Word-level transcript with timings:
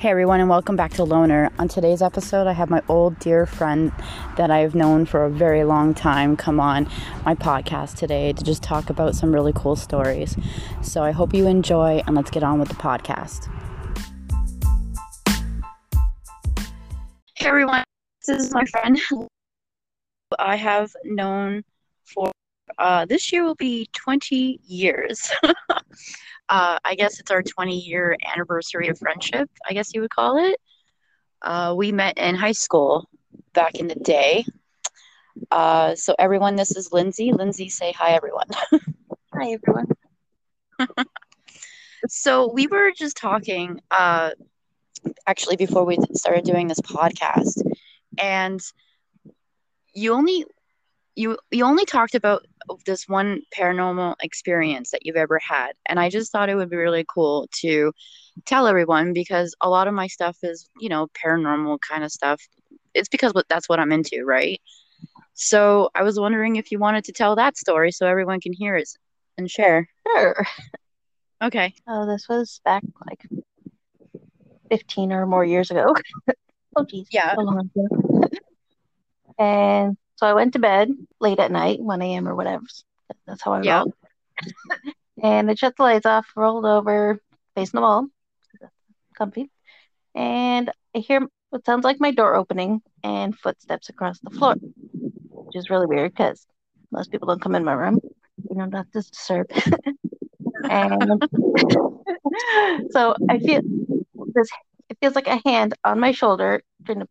Hey 0.00 0.08
everyone, 0.08 0.40
and 0.40 0.48
welcome 0.48 0.76
back 0.76 0.94
to 0.94 1.04
Loner. 1.04 1.50
On 1.58 1.68
today's 1.68 2.00
episode, 2.00 2.46
I 2.46 2.54
have 2.54 2.70
my 2.70 2.80
old 2.88 3.18
dear 3.18 3.44
friend 3.44 3.92
that 4.38 4.50
I've 4.50 4.74
known 4.74 5.04
for 5.04 5.26
a 5.26 5.30
very 5.30 5.62
long 5.62 5.92
time 5.92 6.38
come 6.38 6.58
on 6.58 6.88
my 7.26 7.34
podcast 7.34 7.96
today 7.96 8.32
to 8.32 8.42
just 8.42 8.62
talk 8.62 8.88
about 8.88 9.14
some 9.14 9.30
really 9.30 9.52
cool 9.54 9.76
stories. 9.76 10.38
So 10.80 11.02
I 11.02 11.10
hope 11.10 11.34
you 11.34 11.46
enjoy, 11.46 12.02
and 12.06 12.16
let's 12.16 12.30
get 12.30 12.42
on 12.42 12.58
with 12.58 12.70
the 12.70 12.76
podcast. 12.76 13.50
Hey 17.34 17.48
everyone, 17.48 17.84
this 18.26 18.46
is 18.46 18.54
my 18.54 18.64
friend 18.64 18.98
I 20.38 20.56
have 20.56 20.96
known 21.04 21.62
for 22.04 22.32
uh, 22.78 23.04
this 23.04 23.30
year 23.30 23.44
will 23.44 23.54
be 23.56 23.90
20 23.92 24.60
years. 24.64 25.30
uh, 26.50 26.78
I 26.84 26.96
guess 26.96 27.20
it's 27.20 27.30
our 27.30 27.42
20 27.42 27.78
year 27.78 28.16
anniversary 28.34 28.88
of 28.88 28.98
friendship, 28.98 29.50
I 29.68 29.74
guess 29.74 29.94
you 29.94 30.02
would 30.02 30.10
call 30.10 30.38
it. 30.38 30.56
Uh, 31.42 31.74
we 31.76 31.92
met 31.92 32.18
in 32.18 32.34
high 32.34 32.52
school 32.52 33.08
back 33.54 33.76
in 33.76 33.88
the 33.88 33.94
day. 33.94 34.44
Uh, 35.50 35.94
so, 35.94 36.14
everyone, 36.18 36.56
this 36.56 36.76
is 36.76 36.92
Lindsay. 36.92 37.32
Lindsay, 37.32 37.68
say 37.68 37.92
hi, 37.92 38.12
everyone. 38.12 38.48
hi, 39.34 39.52
everyone. 39.52 39.86
so, 42.08 42.52
we 42.52 42.66
were 42.66 42.92
just 42.96 43.16
talking 43.16 43.80
uh, 43.90 44.30
actually 45.26 45.56
before 45.56 45.84
we 45.84 45.98
started 46.14 46.44
doing 46.44 46.68
this 46.68 46.80
podcast, 46.80 47.62
and 48.18 48.60
you 49.94 50.12
only 50.14 50.44
you 51.16 51.36
you 51.50 51.64
only 51.64 51.84
talked 51.84 52.14
about 52.14 52.46
this 52.86 53.08
one 53.08 53.42
paranormal 53.56 54.14
experience 54.22 54.90
that 54.90 55.04
you've 55.04 55.16
ever 55.16 55.38
had 55.38 55.72
and 55.88 55.98
i 55.98 56.08
just 56.08 56.30
thought 56.30 56.48
it 56.48 56.54
would 56.54 56.70
be 56.70 56.76
really 56.76 57.04
cool 57.12 57.48
to 57.52 57.92
tell 58.46 58.66
everyone 58.66 59.12
because 59.12 59.54
a 59.60 59.68
lot 59.68 59.88
of 59.88 59.94
my 59.94 60.06
stuff 60.06 60.36
is 60.42 60.68
you 60.78 60.88
know 60.88 61.08
paranormal 61.24 61.78
kind 61.80 62.04
of 62.04 62.12
stuff. 62.12 62.40
It's 62.94 63.08
because 63.08 63.32
that's 63.48 63.68
what 63.68 63.80
i'm 63.80 63.92
into 63.92 64.24
right? 64.24 64.60
So 65.34 65.90
i 65.94 66.02
was 66.02 66.18
wondering 66.18 66.56
if 66.56 66.70
you 66.70 66.78
wanted 66.78 67.04
to 67.04 67.12
tell 67.12 67.36
that 67.36 67.56
story 67.56 67.92
so 67.92 68.06
everyone 68.06 68.40
can 68.40 68.52
hear 68.52 68.76
it 68.76 68.88
and 69.38 69.50
share. 69.50 69.88
Sure. 70.06 70.46
Okay. 71.42 71.74
Oh 71.88 72.06
this 72.06 72.28
was 72.28 72.60
back 72.64 72.82
like 73.08 73.26
15 74.70 75.12
or 75.12 75.26
more 75.26 75.44
years 75.44 75.70
ago. 75.70 75.94
Oh 76.76 76.84
geez 76.84 77.08
yeah. 77.10 77.34
And 79.40 79.96
so 80.20 80.26
I 80.26 80.34
went 80.34 80.52
to 80.52 80.58
bed 80.58 80.90
late 81.18 81.38
at 81.38 81.50
night, 81.50 81.80
1 81.80 82.02
a.m. 82.02 82.28
or 82.28 82.34
whatever. 82.34 82.62
That's 83.26 83.40
how 83.42 83.54
I 83.54 83.62
yeah. 83.62 83.84
and 85.22 85.50
I 85.50 85.54
shut 85.54 85.76
the 85.78 85.82
lights 85.82 86.04
off, 86.04 86.26
rolled 86.36 86.66
over, 86.66 87.18
facing 87.54 87.78
the 87.78 87.80
wall, 87.80 88.06
comfy. 89.16 89.50
And 90.14 90.70
I 90.94 90.98
hear 90.98 91.26
what 91.48 91.64
sounds 91.64 91.84
like 91.84 92.00
my 92.00 92.10
door 92.10 92.34
opening 92.34 92.82
and 93.02 93.34
footsteps 93.34 93.88
across 93.88 94.20
the 94.20 94.28
floor, 94.28 94.56
which 95.30 95.56
is 95.56 95.70
really 95.70 95.86
weird 95.86 96.12
because 96.12 96.46
most 96.92 97.10
people 97.10 97.26
don't 97.26 97.40
come 97.40 97.54
in 97.54 97.64
my 97.64 97.72
room. 97.72 97.98
You 98.50 98.56
know, 98.56 98.66
not 98.66 98.92
to 98.92 99.00
disturb. 99.00 99.50
and 100.68 101.22
so 102.90 103.14
I 103.30 103.38
feel 103.38 103.62
this. 104.34 104.50
It 104.90 104.98
feels 105.00 105.14
like 105.14 105.28
a 105.28 105.40
hand 105.48 105.72
on 105.82 105.98
my 105.98 106.12
shoulder 106.12 106.62
trying 106.84 107.00
to 107.00 107.08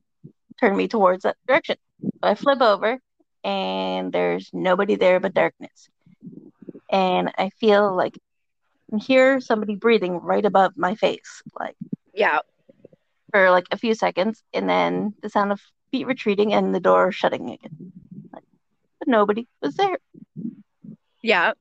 turn 0.60 0.76
me 0.76 0.88
towards 0.88 1.24
that 1.24 1.38
direction. 1.48 1.78
I 2.22 2.36
flip 2.36 2.62
over 2.62 3.00
and 3.44 4.12
there's 4.12 4.50
nobody 4.54 4.96
there 4.96 5.20
but 5.20 5.34
darkness. 5.34 5.90
And 6.92 7.32
I 7.38 7.50
feel 7.60 7.96
like 7.96 8.18
I 8.94 8.98
hear 8.98 9.40
somebody 9.40 9.76
breathing 9.76 10.20
right 10.20 10.46
above 10.46 10.74
my 10.76 10.96
face. 10.96 11.42
Like 11.60 11.76
Yeah. 12.14 12.40
For 13.32 13.52
like 13.52 13.66
a 13.72 13.78
few 13.78 13.94
seconds 13.94 14.44
and 14.54 14.70
then 14.70 15.14
the 15.22 15.30
sound 15.30 15.52
of 15.52 15.62
feet 15.92 16.08
retreating 16.08 16.54
and 16.54 16.74
the 16.74 16.80
door 16.80 17.12
shutting 17.12 17.50
again. 17.50 17.92
Like, 18.34 18.44
but 19.00 19.08
nobody 19.08 19.48
was 19.62 19.76
there. 19.76 19.98
Yeah. 21.22 21.54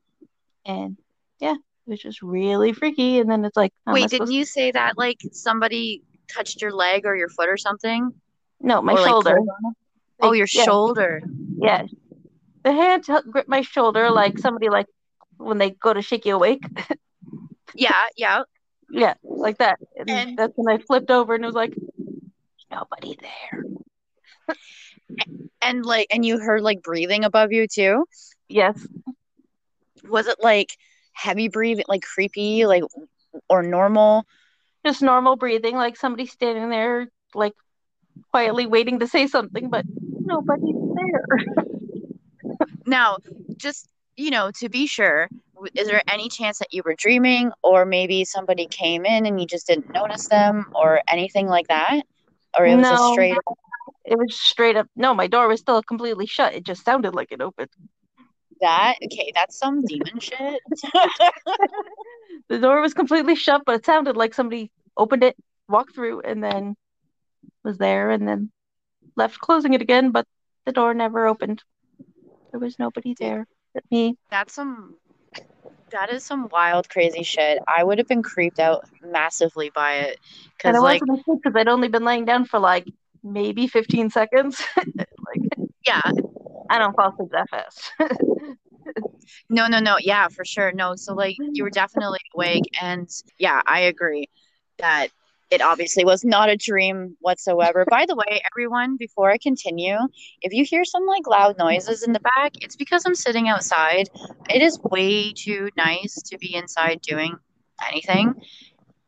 And 0.64 0.96
yeah, 1.40 1.54
it 1.54 1.90
was 1.90 2.00
just 2.00 2.22
really 2.22 2.72
freaky. 2.72 3.18
And 3.20 3.30
then 3.30 3.44
it's 3.44 3.56
like 3.56 3.72
Wait, 3.86 4.08
didn't 4.08 4.32
you 4.32 4.44
say 4.44 4.70
that 4.72 4.96
like 4.96 5.18
somebody 5.32 6.02
touched 6.32 6.60
your 6.62 6.72
leg 6.72 7.06
or 7.06 7.16
your 7.16 7.28
foot 7.28 7.48
or 7.48 7.56
something? 7.56 8.12
No, 8.60 8.82
my 8.82 8.94
or, 8.94 9.06
shoulder. 9.06 9.38
Oh, 9.38 9.44
like, 9.62 9.74
oh, 10.20 10.32
your 10.32 10.46
shoulder. 10.46 11.22
Yes. 11.60 11.92
The 12.64 12.72
hand 12.72 13.06
gripped 13.30 13.48
my 13.48 13.62
shoulder 13.62 14.10
like 14.10 14.38
somebody 14.38 14.68
like 14.68 14.86
when 15.36 15.58
they 15.58 15.70
go 15.70 15.92
to 15.92 16.02
shake 16.02 16.26
you 16.26 16.34
awake. 16.34 16.62
yeah, 17.74 18.06
yeah. 18.16 18.42
Yeah, 18.90 19.14
like 19.22 19.58
that. 19.58 19.78
And, 19.96 20.10
and 20.10 20.38
that's 20.38 20.54
when 20.56 20.74
I 20.74 20.82
flipped 20.82 21.10
over 21.10 21.34
and 21.34 21.44
it 21.44 21.46
was 21.46 21.54
like 21.54 21.74
nobody 22.70 23.16
there. 23.20 23.64
and 25.62 25.84
like 25.84 26.08
and 26.10 26.24
you 26.24 26.38
heard 26.38 26.62
like 26.62 26.82
breathing 26.82 27.24
above 27.24 27.52
you 27.52 27.66
too? 27.68 28.06
Yes. 28.48 28.86
Was 30.08 30.26
it 30.26 30.38
like 30.40 30.76
heavy 31.12 31.48
breathing, 31.48 31.84
like 31.88 32.02
creepy, 32.02 32.66
like 32.66 32.82
or 33.48 33.62
normal? 33.62 34.24
Just 34.86 35.02
normal 35.02 35.36
breathing, 35.36 35.76
like 35.76 35.96
somebody 35.96 36.26
standing 36.26 36.70
there 36.70 37.08
like 37.34 37.54
quietly 38.30 38.66
waiting 38.66 38.98
to 39.00 39.06
say 39.06 39.26
something, 39.26 39.70
but 39.70 39.84
nobody's 40.20 40.76
there. 40.94 41.24
now, 42.86 43.18
just 43.56 43.88
you 44.16 44.30
know, 44.30 44.50
to 44.58 44.68
be 44.68 44.86
sure, 44.86 45.28
is 45.74 45.86
there 45.86 46.02
any 46.08 46.28
chance 46.28 46.58
that 46.58 46.72
you 46.72 46.82
were 46.84 46.94
dreaming, 46.96 47.52
or 47.62 47.84
maybe 47.84 48.24
somebody 48.24 48.66
came 48.66 49.04
in 49.04 49.26
and 49.26 49.40
you 49.40 49.46
just 49.46 49.66
didn't 49.66 49.92
notice 49.92 50.28
them, 50.28 50.66
or 50.74 51.00
anything 51.08 51.46
like 51.46 51.68
that, 51.68 52.02
or 52.58 52.66
it 52.66 52.76
was 52.76 52.82
no, 52.82 53.12
straight? 53.12 53.36
Up- 53.36 53.58
it 54.04 54.18
was 54.18 54.34
straight 54.34 54.76
up. 54.76 54.86
No, 54.96 55.14
my 55.14 55.26
door 55.26 55.48
was 55.48 55.60
still 55.60 55.82
completely 55.82 56.26
shut. 56.26 56.54
It 56.54 56.64
just 56.64 56.84
sounded 56.84 57.14
like 57.14 57.30
it 57.30 57.42
opened. 57.42 57.68
That 58.60 58.96
okay? 59.04 59.30
That's 59.34 59.58
some 59.58 59.82
demon 59.82 60.18
shit. 60.20 60.60
the 62.48 62.58
door 62.58 62.80
was 62.80 62.94
completely 62.94 63.34
shut, 63.34 63.62
but 63.66 63.76
it 63.76 63.86
sounded 63.86 64.16
like 64.16 64.34
somebody 64.34 64.70
opened 64.96 65.22
it, 65.22 65.36
walked 65.68 65.94
through, 65.94 66.22
and 66.22 66.42
then 66.42 66.74
was 67.68 67.78
there 67.78 68.10
and 68.10 68.26
then 68.26 68.50
left 69.14 69.38
closing 69.38 69.74
it 69.74 69.82
again, 69.82 70.10
but 70.10 70.26
the 70.64 70.72
door 70.72 70.94
never 70.94 71.26
opened. 71.26 71.62
There 72.50 72.60
was 72.60 72.78
nobody 72.78 73.14
there 73.18 73.46
but 73.74 73.84
me. 73.90 74.16
That's 74.30 74.54
some 74.54 74.96
that 75.90 76.10
is 76.12 76.24
some 76.24 76.48
wild 76.50 76.88
crazy 76.88 77.22
shit. 77.22 77.58
I 77.68 77.84
would 77.84 77.98
have 77.98 78.08
been 78.08 78.22
creeped 78.22 78.58
out 78.58 78.88
massively 79.02 79.70
by 79.70 79.94
it 79.96 80.18
because 80.56 80.80
like 80.80 81.02
because 81.02 81.52
I'd 81.54 81.68
only 81.68 81.88
been 81.88 82.04
laying 82.04 82.24
down 82.24 82.44
for 82.46 82.58
like 82.58 82.86
maybe 83.22 83.66
15 83.66 84.10
seconds. 84.10 84.62
like 84.76 85.68
yeah, 85.86 86.02
I 86.70 86.78
don't 86.78 86.96
fall 86.96 87.12
asleep 87.12 87.30
that 87.32 87.50
fast. 87.50 87.92
no, 89.50 89.66
no, 89.66 89.78
no. 89.80 89.96
Yeah, 90.00 90.28
for 90.28 90.44
sure. 90.44 90.72
No, 90.72 90.94
so 90.96 91.14
like 91.14 91.36
you 91.38 91.62
were 91.62 91.70
mm. 91.70 91.74
definitely 91.74 92.20
awake, 92.34 92.64
and 92.80 93.08
yeah, 93.38 93.60
I 93.66 93.80
agree 93.80 94.28
that 94.78 95.08
it 95.50 95.62
obviously 95.62 96.04
was 96.04 96.24
not 96.24 96.50
a 96.50 96.56
dream 96.56 97.16
whatsoever. 97.20 97.86
By 97.88 98.04
the 98.06 98.14
way, 98.14 98.42
everyone, 98.50 98.96
before 98.96 99.30
I 99.30 99.38
continue, 99.38 99.96
if 100.42 100.52
you 100.52 100.64
hear 100.64 100.84
some 100.84 101.06
like 101.06 101.26
loud 101.26 101.56
noises 101.58 102.02
in 102.02 102.12
the 102.12 102.20
back, 102.20 102.52
it's 102.60 102.76
because 102.76 103.04
I'm 103.06 103.14
sitting 103.14 103.48
outside. 103.48 104.08
It 104.50 104.62
is 104.62 104.78
way 104.90 105.32
too 105.32 105.70
nice 105.76 106.14
to 106.22 106.38
be 106.38 106.54
inside 106.54 107.00
doing 107.02 107.36
anything 107.88 108.34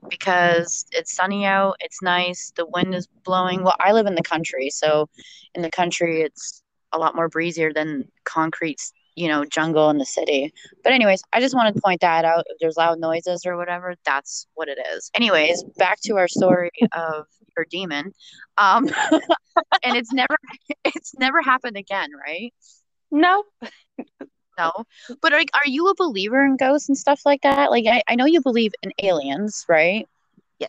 because 0.09 0.87
it's 0.93 1.15
sunny 1.15 1.45
out, 1.45 1.77
it's 1.81 2.01
nice, 2.01 2.53
the 2.57 2.67
wind 2.67 2.95
is 2.95 3.07
blowing. 3.25 3.62
Well, 3.62 3.77
I 3.78 3.93
live 3.93 4.07
in 4.07 4.15
the 4.15 4.22
country, 4.22 4.71
so 4.71 5.09
in 5.54 5.63
the 5.63 5.71
country 5.71 6.22
it's 6.22 6.63
a 6.93 6.98
lot 6.98 7.15
more 7.15 7.28
breezier 7.28 7.72
than 7.72 8.09
concrete 8.25 8.93
you 9.16 9.28
know, 9.28 9.45
jungle 9.45 9.91
in 9.91 9.98
the 9.98 10.07
city. 10.07 10.53
But 10.83 10.92
anyways, 10.92 11.22
I 11.33 11.41
just 11.41 11.54
wanted 11.54 11.74
to 11.74 11.80
point 11.80 12.01
that 12.01 12.24
out. 12.24 12.45
If 12.48 12.59
there's 12.60 12.77
loud 12.77 12.98
noises 12.98 13.45
or 13.47 13.57
whatever, 13.57 13.95
that's 14.04 14.47
what 14.54 14.68
it 14.68 14.78
is. 14.95 15.10
Anyways, 15.15 15.62
back 15.77 16.01
to 16.04 16.16
our 16.16 16.28
story 16.28 16.71
of 16.92 17.27
your 17.57 17.66
demon. 17.71 18.12
Um 18.59 18.89
and 19.83 19.97
it's 19.97 20.12
never 20.12 20.36
it's 20.84 21.15
never 21.18 21.42
happened 21.42 21.77
again, 21.77 22.10
right? 22.27 22.53
No. 23.10 23.45
no. 24.57 24.72
But 25.21 25.33
are, 25.33 25.41
are 25.41 25.66
you 25.66 25.89
a 25.89 25.95
believer 25.97 26.45
in 26.45 26.57
ghosts 26.57 26.89
and 26.89 26.97
stuff 26.97 27.22
like 27.24 27.42
that? 27.42 27.71
Like 27.71 27.86
I, 27.86 28.03
I 28.09 28.15
know 28.15 28.27
you 28.27 28.41
believe 28.41 28.72
in 28.83 28.92
aliens, 29.03 29.65
right? 29.68 30.09
Yeah. 30.59 30.68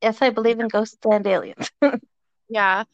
Yes, 0.00 0.22
I 0.22 0.30
believe 0.30 0.58
in 0.58 0.68
ghosts 0.68 0.96
and 1.04 1.26
aliens. 1.26 1.70
yeah. 2.48 2.84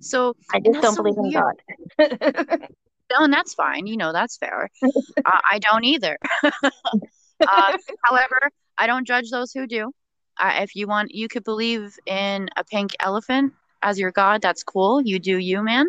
So 0.00 0.34
I 0.52 0.60
just 0.60 0.80
don't 0.80 0.96
believe 0.96 1.18
in 1.18 1.32
God. 1.32 2.68
No, 3.10 3.24
and 3.24 3.32
that's 3.32 3.54
fine. 3.54 3.86
You 3.86 3.96
know, 3.96 4.12
that's 4.12 4.36
fair. 4.36 4.70
uh, 4.82 4.90
I 5.24 5.58
don't 5.58 5.84
either. 5.84 6.18
uh, 6.42 6.50
however, 8.02 8.50
I 8.78 8.86
don't 8.86 9.06
judge 9.06 9.30
those 9.30 9.52
who 9.52 9.66
do. 9.66 9.92
Uh, 10.38 10.58
if 10.62 10.76
you 10.76 10.86
want, 10.86 11.14
you 11.14 11.28
could 11.28 11.44
believe 11.44 11.94
in 12.04 12.48
a 12.56 12.64
pink 12.64 12.94
elephant 13.00 13.54
as 13.82 13.98
your 13.98 14.10
god. 14.10 14.42
That's 14.42 14.62
cool. 14.62 15.00
You 15.00 15.18
do 15.18 15.38
you, 15.38 15.62
man. 15.62 15.86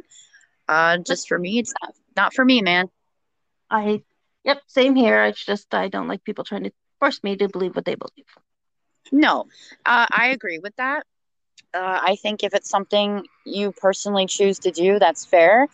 Uh, 0.67 0.97
just 0.97 1.27
for 1.27 1.37
me, 1.37 1.59
it's 1.59 1.73
not, 1.81 1.93
not 2.15 2.33
for 2.33 2.45
me, 2.45 2.61
man. 2.61 2.89
I, 3.69 4.03
yep, 4.43 4.61
same 4.67 4.95
here. 4.95 5.25
It's 5.25 5.43
just 5.43 5.73
I 5.73 5.87
don't 5.87 6.07
like 6.07 6.23
people 6.23 6.43
trying 6.43 6.63
to 6.63 6.71
force 6.99 7.21
me 7.23 7.35
to 7.37 7.49
believe 7.49 7.75
what 7.75 7.85
they 7.85 7.95
believe. 7.95 8.25
No, 9.11 9.47
uh, 9.85 10.05
I 10.11 10.27
agree 10.27 10.59
with 10.59 10.75
that. 10.77 11.05
Uh, 11.73 11.99
I 12.01 12.17
think 12.21 12.43
if 12.43 12.53
it's 12.53 12.69
something 12.69 13.25
you 13.45 13.71
personally 13.71 14.25
choose 14.25 14.59
to 14.59 14.71
do, 14.71 14.99
that's 14.99 15.25
fair. 15.25 15.67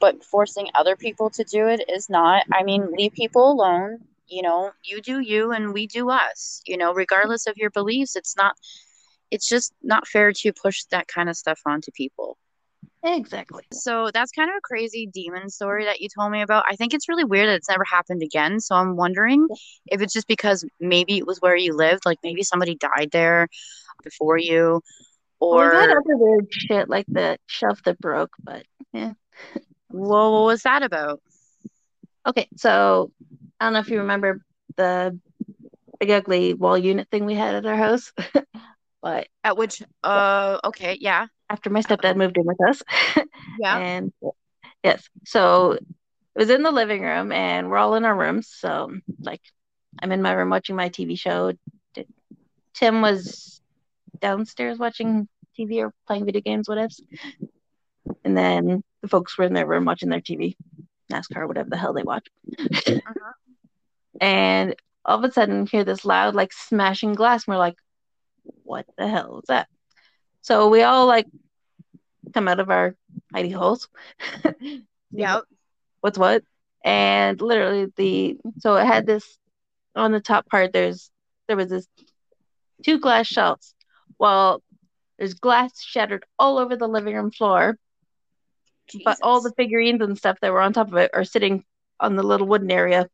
But 0.00 0.24
forcing 0.24 0.68
other 0.74 0.96
people 0.96 1.30
to 1.30 1.44
do 1.44 1.66
it 1.66 1.88
is 1.88 2.08
not. 2.08 2.44
I 2.52 2.62
mean, 2.62 2.82
mm-hmm. 2.82 2.94
leave 2.94 3.12
people 3.12 3.50
alone. 3.50 3.98
You 4.26 4.42
know, 4.42 4.72
you 4.84 5.00
do 5.00 5.20
you 5.20 5.52
and 5.52 5.72
we 5.72 5.86
do 5.86 6.10
us. 6.10 6.62
You 6.66 6.76
know, 6.76 6.92
regardless 6.92 7.46
of 7.46 7.56
your 7.56 7.70
beliefs, 7.70 8.14
it's 8.14 8.36
not, 8.36 8.54
it's 9.30 9.48
just 9.48 9.72
not 9.82 10.06
fair 10.06 10.32
to 10.32 10.52
push 10.52 10.84
that 10.90 11.08
kind 11.08 11.28
of 11.28 11.36
stuff 11.36 11.60
onto 11.66 11.90
people. 11.92 12.36
Exactly. 13.04 13.62
So 13.72 14.10
that's 14.12 14.32
kind 14.32 14.50
of 14.50 14.56
a 14.56 14.60
crazy 14.60 15.06
demon 15.06 15.50
story 15.50 15.84
that 15.84 16.00
you 16.00 16.08
told 16.08 16.32
me 16.32 16.42
about. 16.42 16.64
I 16.68 16.76
think 16.76 16.94
it's 16.94 17.08
really 17.08 17.24
weird 17.24 17.48
that 17.48 17.56
it's 17.56 17.68
never 17.68 17.84
happened 17.84 18.22
again. 18.22 18.60
So 18.60 18.74
I'm 18.74 18.96
wondering 18.96 19.46
if 19.86 20.02
it's 20.02 20.12
just 20.12 20.26
because 20.26 20.64
maybe 20.80 21.16
it 21.16 21.26
was 21.26 21.38
where 21.38 21.56
you 21.56 21.74
lived, 21.74 22.04
like 22.04 22.18
maybe 22.22 22.42
somebody 22.42 22.74
died 22.74 23.10
there 23.12 23.48
before 24.02 24.36
you, 24.36 24.80
or 25.40 25.70
Well, 25.70 25.82
other 25.82 26.02
weird 26.06 26.46
shit 26.50 26.88
like 26.88 27.06
the 27.06 27.38
shelf 27.46 27.82
that 27.84 27.98
broke, 28.00 28.32
but 28.42 28.64
yeah. 28.92 29.12
well, 29.90 30.32
what 30.32 30.44
was 30.46 30.62
that 30.62 30.82
about? 30.82 31.20
Okay, 32.26 32.48
so 32.56 33.10
I 33.60 33.66
don't 33.66 33.72
know 33.72 33.78
if 33.80 33.90
you 33.90 33.98
remember 33.98 34.42
the 34.76 35.18
big 36.00 36.10
ugly 36.10 36.54
wall 36.54 36.76
unit 36.78 37.08
thing 37.10 37.24
we 37.24 37.34
had 37.34 37.54
at 37.54 37.66
our 37.66 37.76
house, 37.76 38.12
but 39.02 39.28
At 39.44 39.56
which, 39.56 39.82
uh, 40.04 40.58
okay, 40.64 40.96
yeah, 41.00 41.26
after 41.48 41.70
my 41.70 41.80
stepdad 41.80 42.16
moved 42.16 42.36
in 42.36 42.44
with 42.46 42.58
us, 42.68 42.82
yeah, 43.58 43.80
and 43.80 44.12
yes, 44.82 45.08
so 45.24 45.72
it 45.72 45.84
was 46.36 46.50
in 46.50 46.62
the 46.62 46.70
living 46.72 47.02
room, 47.02 47.32
and 47.32 47.70
we're 47.70 47.78
all 47.78 47.94
in 47.94 48.04
our 48.04 48.16
rooms. 48.16 48.48
So 48.48 48.92
like, 49.20 49.42
I'm 50.02 50.12
in 50.12 50.22
my 50.22 50.32
room 50.32 50.50
watching 50.50 50.76
my 50.76 50.88
TV 50.88 51.16
show. 51.16 51.52
Tim 52.74 53.00
was 53.02 53.60
downstairs 54.20 54.78
watching 54.78 55.28
TV 55.56 55.82
or 55.82 55.92
playing 56.06 56.24
video 56.26 56.40
games, 56.42 56.68
whatever. 56.68 56.92
And 58.24 58.36
then 58.36 58.82
the 59.02 59.08
folks 59.08 59.36
were 59.36 59.44
in 59.44 59.54
their 59.54 59.66
room 59.66 59.84
watching 59.84 60.08
their 60.08 60.20
TV, 60.20 60.56
NASCAR, 61.12 61.46
whatever 61.46 61.70
the 61.70 61.76
hell 61.76 61.92
they 61.92 62.02
watch. 62.02 62.26
uh-huh. 62.58 63.32
And 64.20 64.74
all 65.04 65.18
of 65.18 65.24
a 65.24 65.32
sudden, 65.32 65.66
hear 65.66 65.84
this 65.84 66.04
loud, 66.04 66.34
like 66.34 66.52
smashing 66.52 67.14
glass. 67.14 67.46
And 67.46 67.54
we're 67.54 67.58
like, 67.58 67.76
what 68.64 68.86
the 68.96 69.08
hell 69.08 69.38
is 69.38 69.44
that? 69.48 69.68
So 70.42 70.68
we 70.68 70.82
all 70.82 71.06
like 71.06 71.26
come 72.34 72.48
out 72.48 72.60
of 72.60 72.70
our 72.70 72.94
hidey 73.34 73.54
holes. 73.54 73.88
yeah, 75.10 75.40
What's 76.00 76.18
what? 76.18 76.42
And 76.84 77.40
literally, 77.40 77.86
the 77.96 78.38
so 78.60 78.76
it 78.76 78.86
had 78.86 79.06
this 79.06 79.38
on 79.94 80.12
the 80.12 80.20
top 80.20 80.48
part. 80.48 80.72
There's 80.72 81.10
there 81.46 81.56
was 81.56 81.68
this 81.68 81.86
two 82.84 83.00
glass 83.00 83.26
shelves. 83.26 83.74
Well, 84.18 84.62
there's 85.18 85.34
glass 85.34 85.82
shattered 85.82 86.24
all 86.38 86.58
over 86.58 86.76
the 86.76 86.88
living 86.88 87.14
room 87.14 87.30
floor, 87.30 87.76
but 89.04 89.18
all 89.22 89.40
the 89.40 89.52
figurines 89.52 90.00
and 90.02 90.16
stuff 90.16 90.38
that 90.40 90.52
were 90.52 90.60
on 90.60 90.72
top 90.72 90.88
of 90.88 90.96
it 90.96 91.10
are 91.14 91.24
sitting 91.24 91.64
on 92.00 92.16
the 92.16 92.22
little 92.22 92.46
wooden 92.46 92.70
area, 92.70 93.08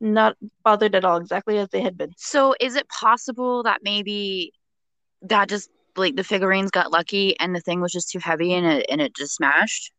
not 0.00 0.36
bothered 0.64 0.94
at 0.94 1.04
all, 1.04 1.18
exactly 1.18 1.58
as 1.58 1.68
they 1.70 1.80
had 1.80 1.96
been. 1.96 2.12
So 2.16 2.54
is 2.60 2.76
it 2.76 2.88
possible 2.88 3.62
that 3.64 3.80
maybe 3.82 4.52
that 5.22 5.48
just 5.48 5.70
like 5.96 6.16
the 6.16 6.24
figurines 6.24 6.70
got 6.70 6.90
lucky 6.90 7.38
and 7.38 7.54
the 7.54 7.60
thing 7.60 7.80
was 7.80 7.92
just 7.92 8.10
too 8.10 8.18
heavy 8.18 8.54
and 8.54 8.66
it 8.66 8.86
and 8.88 9.00
it 9.00 9.14
just 9.14 9.34
smashed? 9.34 9.92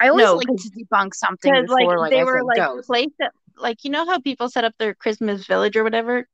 I 0.00 0.08
always 0.08 0.26
No, 0.26 0.34
like 0.34 0.46
to 0.46 0.70
debunk 0.70 1.14
something 1.14 1.52
Because 1.52 1.70
like, 1.70 1.86
like, 1.86 2.10
they 2.10 2.20
I 2.20 2.24
were 2.24 2.42
like 2.42 2.84
placed 2.84 3.14
at, 3.20 3.32
like 3.56 3.84
you 3.84 3.90
know 3.90 4.04
how 4.04 4.18
people 4.18 4.48
set 4.48 4.64
up 4.64 4.74
their 4.78 4.94
Christmas 4.94 5.46
village 5.46 5.76
or 5.76 5.84
whatever. 5.84 6.26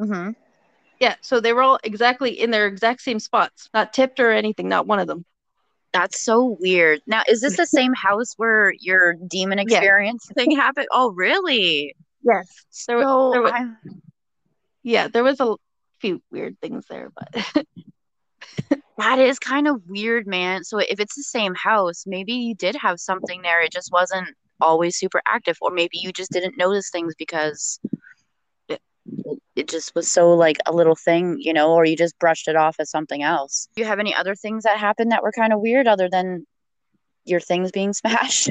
Mm-hmm. 0.00 0.30
Yeah, 1.00 1.16
so 1.20 1.40
they 1.40 1.52
were 1.52 1.62
all 1.62 1.78
exactly 1.84 2.40
in 2.40 2.50
their 2.50 2.66
exact 2.66 3.02
same 3.02 3.20
spots, 3.20 3.68
not 3.74 3.92
tipped 3.92 4.18
or 4.18 4.30
anything, 4.30 4.68
not 4.68 4.86
one 4.86 4.98
of 4.98 5.06
them. 5.06 5.24
That's 5.96 6.20
so 6.22 6.56
weird. 6.60 7.00
Now, 7.06 7.22
is 7.28 7.40
this 7.40 7.56
the 7.56 7.66
same 7.78 7.94
house 7.94 8.34
where 8.36 8.72
your 8.80 9.14
demon 9.26 9.58
Yeah. 9.58 9.64
experience 9.64 10.28
thing 10.34 10.50
happened? 10.56 10.88
Oh, 10.92 11.12
really? 11.12 11.94
Yes. 12.22 12.64
There, 12.86 13.02
So 13.02 13.30
there 13.32 13.42
wa- 13.42 13.50
I, 13.52 13.66
yeah, 14.82 15.08
there 15.08 15.24
was 15.24 15.40
a 15.40 15.56
few 16.00 16.22
weird 16.30 16.58
things 16.60 16.84
there, 16.88 17.10
but 17.14 17.64
that 18.98 19.18
is 19.18 19.38
kind 19.38 19.68
of 19.68 19.82
weird, 19.88 20.26
man. 20.26 20.64
So 20.64 20.78
if 20.78 21.00
it's 21.00 21.16
the 21.16 21.22
same 21.22 21.54
house, 21.54 22.04
maybe 22.06 22.32
you 22.32 22.54
did 22.54 22.76
have 22.76 23.00
something 23.00 23.42
there. 23.42 23.62
It 23.62 23.72
just 23.72 23.90
wasn't 23.92 24.28
always 24.60 24.96
super 24.96 25.20
active, 25.26 25.56
or 25.60 25.70
maybe 25.70 25.98
you 25.98 26.12
just 26.12 26.30
didn't 26.30 26.56
notice 26.58 26.90
things 26.90 27.14
because 27.18 27.78
it, 29.54 29.68
just 29.68 29.94
was 29.94 30.10
so 30.10 30.32
like 30.34 30.58
a 30.66 30.72
little 30.72 30.94
thing, 30.96 31.36
you 31.40 31.52
know, 31.52 31.72
or 31.72 31.84
you 31.84 31.96
just 31.96 32.18
brushed 32.18 32.48
it 32.48 32.56
off 32.56 32.76
as 32.78 32.90
something 32.90 33.22
else. 33.22 33.68
Do 33.76 33.82
you 33.82 33.88
have 33.88 33.98
any 33.98 34.14
other 34.14 34.34
things 34.34 34.64
that 34.64 34.78
happened 34.78 35.12
that 35.12 35.22
were 35.22 35.32
kind 35.32 35.52
of 35.52 35.60
weird 35.60 35.86
other 35.86 36.08
than 36.10 36.46
your 37.24 37.40
things 37.40 37.70
being 37.72 37.92
smashed? 37.92 38.50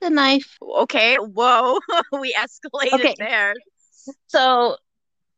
the 0.00 0.10
knife. 0.10 0.56
okay, 0.62 1.16
whoa, 1.16 1.78
we 2.20 2.34
escalated 2.34 2.94
Okay. 2.94 3.16
there. 3.18 3.54
So, 4.26 4.76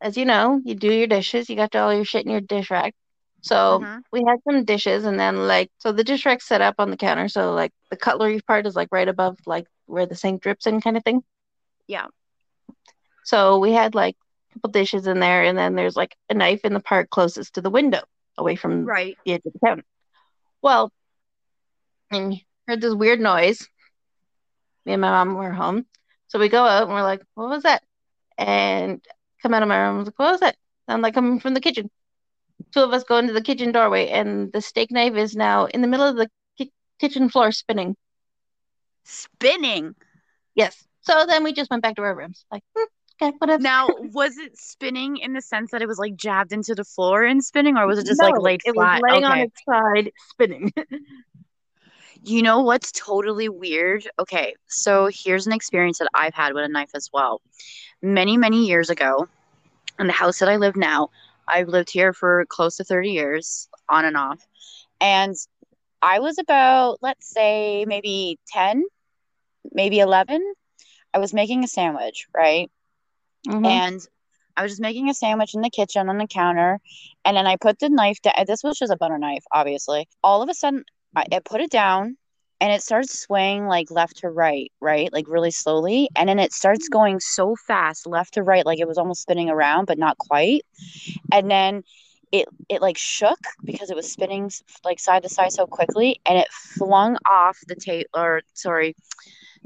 as 0.01 0.17
you 0.17 0.25
know, 0.25 0.61
you 0.65 0.75
do 0.75 0.93
your 0.93 1.07
dishes, 1.07 1.49
you 1.49 1.57
got 1.57 1.75
all 1.77 1.95
your 1.95 2.05
shit 2.05 2.25
in 2.27 2.33
your 2.33 2.41
dish 2.41 2.71
rack. 2.71 2.95
So 3.43 3.81
Mhm. 3.81 4.03
we 4.13 4.25
had 4.27 4.39
some 4.45 4.65
dishes, 4.65 5.05
and 5.05 5.21
then 5.21 5.47
like, 5.47 5.71
so 5.79 5.93
the 5.93 6.03
dish 6.05 6.27
rack's 6.27 6.49
set 6.49 6.61
up 6.61 6.77
on 6.79 6.91
the 6.91 6.97
counter. 6.97 7.29
So 7.29 7.53
like 7.55 7.71
the 7.91 7.97
cutlery 7.97 8.41
part 8.41 8.67
is 8.67 8.75
like 8.75 8.89
right 8.91 9.09
above 9.09 9.39
like 9.47 9.67
where 9.87 10.07
the 10.07 10.17
sink 10.17 10.43
drips 10.43 10.67
in, 10.67 10.81
kind 10.81 10.97
of 10.97 11.05
thing. 11.05 11.23
Yeah. 11.87 12.07
So 13.27 13.59
we 13.59 13.73
had 13.73 13.97
like 13.97 14.15
a 14.51 14.55
couple 14.55 14.71
dishes 14.71 15.09
in 15.09 15.19
there, 15.19 15.43
and 15.43 15.59
then 15.59 15.75
there's 15.75 15.97
like 15.97 16.17
a 16.31 16.35
knife 16.35 16.61
in 16.65 16.73
the 16.73 16.81
park 16.81 17.11
closest 17.11 17.55
to 17.55 17.61
the 17.61 17.71
window, 17.71 18.03
away 18.39 18.55
from 18.55 18.85
Right. 18.85 19.19
the 19.25 19.33
edge 19.33 19.43
of 19.45 19.53
the 19.53 19.59
counter. 19.59 19.85
Well, 20.63 20.93
and 22.13 22.37
heard 22.69 22.81
this 22.81 22.95
weird 22.95 23.19
noise. 23.19 23.69
Me 24.85 24.93
and 24.93 25.01
my 25.03 25.11
mom 25.11 25.35
were 25.35 25.51
home. 25.51 25.87
So 26.29 26.39
we 26.39 26.49
go 26.49 26.65
out 26.65 26.85
and 26.85 26.93
we're 26.93 27.03
like, 27.03 27.21
what 27.35 27.49
was 27.49 27.65
that? 27.65 27.83
And 28.39 29.05
come 29.43 29.55
out 29.55 29.63
of 29.63 29.69
my 29.69 29.77
room, 29.77 29.97
I 29.97 29.99
was 29.99 30.07
like, 30.07 30.19
what 30.21 30.31
was 30.31 30.41
that? 30.41 30.57
I'm 30.87 31.03
like, 31.03 31.15
coming 31.15 31.41
from 31.41 31.55
the 31.55 31.61
kitchen. 31.61 31.91
Two 32.73 32.81
of 32.85 32.93
us 32.93 33.03
go 33.03 33.17
into 33.17 33.33
the 33.33 33.43
kitchen 33.43 33.73
doorway, 33.73 34.09
and 34.09 34.53
the 34.53 34.61
steak 34.61 34.93
knife 34.93 35.17
is 35.17 35.35
now 35.35 35.65
in 35.67 35.81
the 35.81 35.89
middle 35.89 36.07
of 36.07 36.15
the 36.17 36.29
ki- 36.57 36.73
kitchen 37.01 37.29
floor 37.29 37.51
spinning. 37.51 37.97
Spinning. 39.05 39.95
Yes. 40.55 40.87
So 41.01 41.27
then 41.27 41.43
we 41.45 41.53
just 41.53 41.71
went 41.71 41.83
back 41.83 41.97
to 41.97 42.03
our 42.03 42.15
rooms. 42.15 42.45
Like, 42.53 42.63
hmm, 42.77 42.85
okay, 43.21 43.35
whatever. 43.39 43.63
Now, 43.63 43.89
was 44.13 44.37
it 44.39 44.57
spinning 44.57 45.17
in 45.19 45.33
the 45.33 45.43
sense 45.43 45.71
that 45.71 45.83
it 45.83 45.89
was 45.89 45.99
like 45.99 46.17
jabbed 46.17 46.53
into 46.53 46.75
the 46.75 46.85
floor 46.85 47.25
and 47.25 47.45
spinning, 47.45 47.77
or 47.77 47.87
was 47.87 47.99
it 47.99 48.07
just 48.07 48.21
like 48.21 48.39
laid 48.39 48.61
it 48.65 48.75
flat? 48.75 49.03
was 49.03 49.13
laying 49.13 49.25
on 49.25 49.39
its 49.39 49.63
side, 49.69 50.13
spinning. 50.31 50.73
You 52.23 52.43
know 52.43 52.63
what's 52.63 52.91
totally 52.91 53.49
weird? 53.49 54.09
Okay, 54.19 54.55
so 54.67 55.09
here's 55.13 55.47
an 55.47 55.53
experience 55.53 55.99
that 55.99 56.09
I've 56.13 56.35
had 56.35 56.55
with 56.55 56.65
a 56.65 56.69
knife 56.69 56.91
as 56.93 57.09
well. 57.13 57.41
Many, 58.03 58.37
many 58.37 58.67
years 58.67 58.91
ago, 58.91 59.29
in 60.01 60.09
the 60.09 60.13
house 60.13 60.41
that 60.41 60.49
I 60.49 60.57
live 60.57 60.75
now, 60.75 61.11
I've 61.47 61.69
lived 61.69 61.89
here 61.89 62.13
for 62.13 62.45
close 62.49 62.79
to 62.79 62.85
30 62.85 63.11
years, 63.11 63.69
on 63.89 64.05
and 64.05 64.17
off. 64.17 64.45
And 65.01 65.37
I 66.03 66.19
was 66.19 66.39
about, 66.39 66.99
let's 67.01 67.31
say, 67.31 67.85
maybe 67.87 68.41
10, 68.49 68.83
maybe 69.73 70.01
11. 70.01 70.55
I 71.15 71.19
was 71.19 71.33
making 71.33 71.63
a 71.63 71.69
sandwich, 71.69 72.27
right? 72.35 72.71
Mhm. 73.47 73.67
and 73.67 74.09
I 74.57 74.63
was 74.63 74.73
just 74.73 74.81
making 74.81 75.11
a 75.11 75.15
sandwich 75.15 75.55
in 75.55 75.61
the 75.61 75.71
kitchen 75.71 76.09
on 76.09 76.19
the 76.19 76.27
counter, 76.27 76.81
and 77.25 77.37
then 77.37 77.47
I 77.47 77.57
put 77.57 77.79
the 77.79 77.91
knife 77.91 78.21
down. 78.23 78.35
This 78.47 78.63
was 78.65 78.79
just 78.79 78.93
a 78.93 78.97
butter 78.97 79.19
knife, 79.19 79.45
obviously. 79.53 80.09
All 80.25 80.43
of 80.43 80.49
a 80.49 80.55
sudden, 80.55 80.85
I, 81.15 81.25
I 81.31 81.41
put 81.41 81.61
it 81.61 81.71
down, 81.71 82.17
and 82.61 82.73
it 82.73 82.83
starts 82.83 83.19
swaying 83.19 83.67
like 83.67 83.91
left 83.91 84.19
to 84.19 84.31
right, 84.31 84.73
right, 84.81 85.13
like 85.13 85.27
really 85.29 85.51
slowly, 85.51 86.09
and 86.17 86.29
then 86.29 86.39
it 86.39 86.53
starts 86.53 86.89
going 86.89 87.21
so 87.21 87.55
fast 87.55 88.07
left 88.07 88.35
to 88.35 88.43
right, 88.43 88.65
like 88.65 88.81
it 88.81 88.89
was 88.89 88.99
almost 88.99 89.23
spinning 89.23 89.51
around, 89.51 89.87
but 89.87 89.99
not 89.99 90.17
quite. 90.19 90.65
And 91.31 91.51
then 91.51 91.83
it 92.33 92.49
it 92.69 92.81
like 92.83 92.99
shook 92.99 93.39
because 93.65 93.91
it 93.91 93.97
was 93.97 94.11
spinning 94.11 94.51
like 94.85 94.99
side 94.99 95.23
to 95.23 95.29
side 95.29 95.53
so 95.53 95.67
quickly, 95.67 96.21
and 96.25 96.39
it 96.39 96.49
flung 96.51 97.19
off 97.31 97.59
the 97.69 97.77
table, 97.77 98.09
or 98.15 98.43
sorry, 98.55 98.97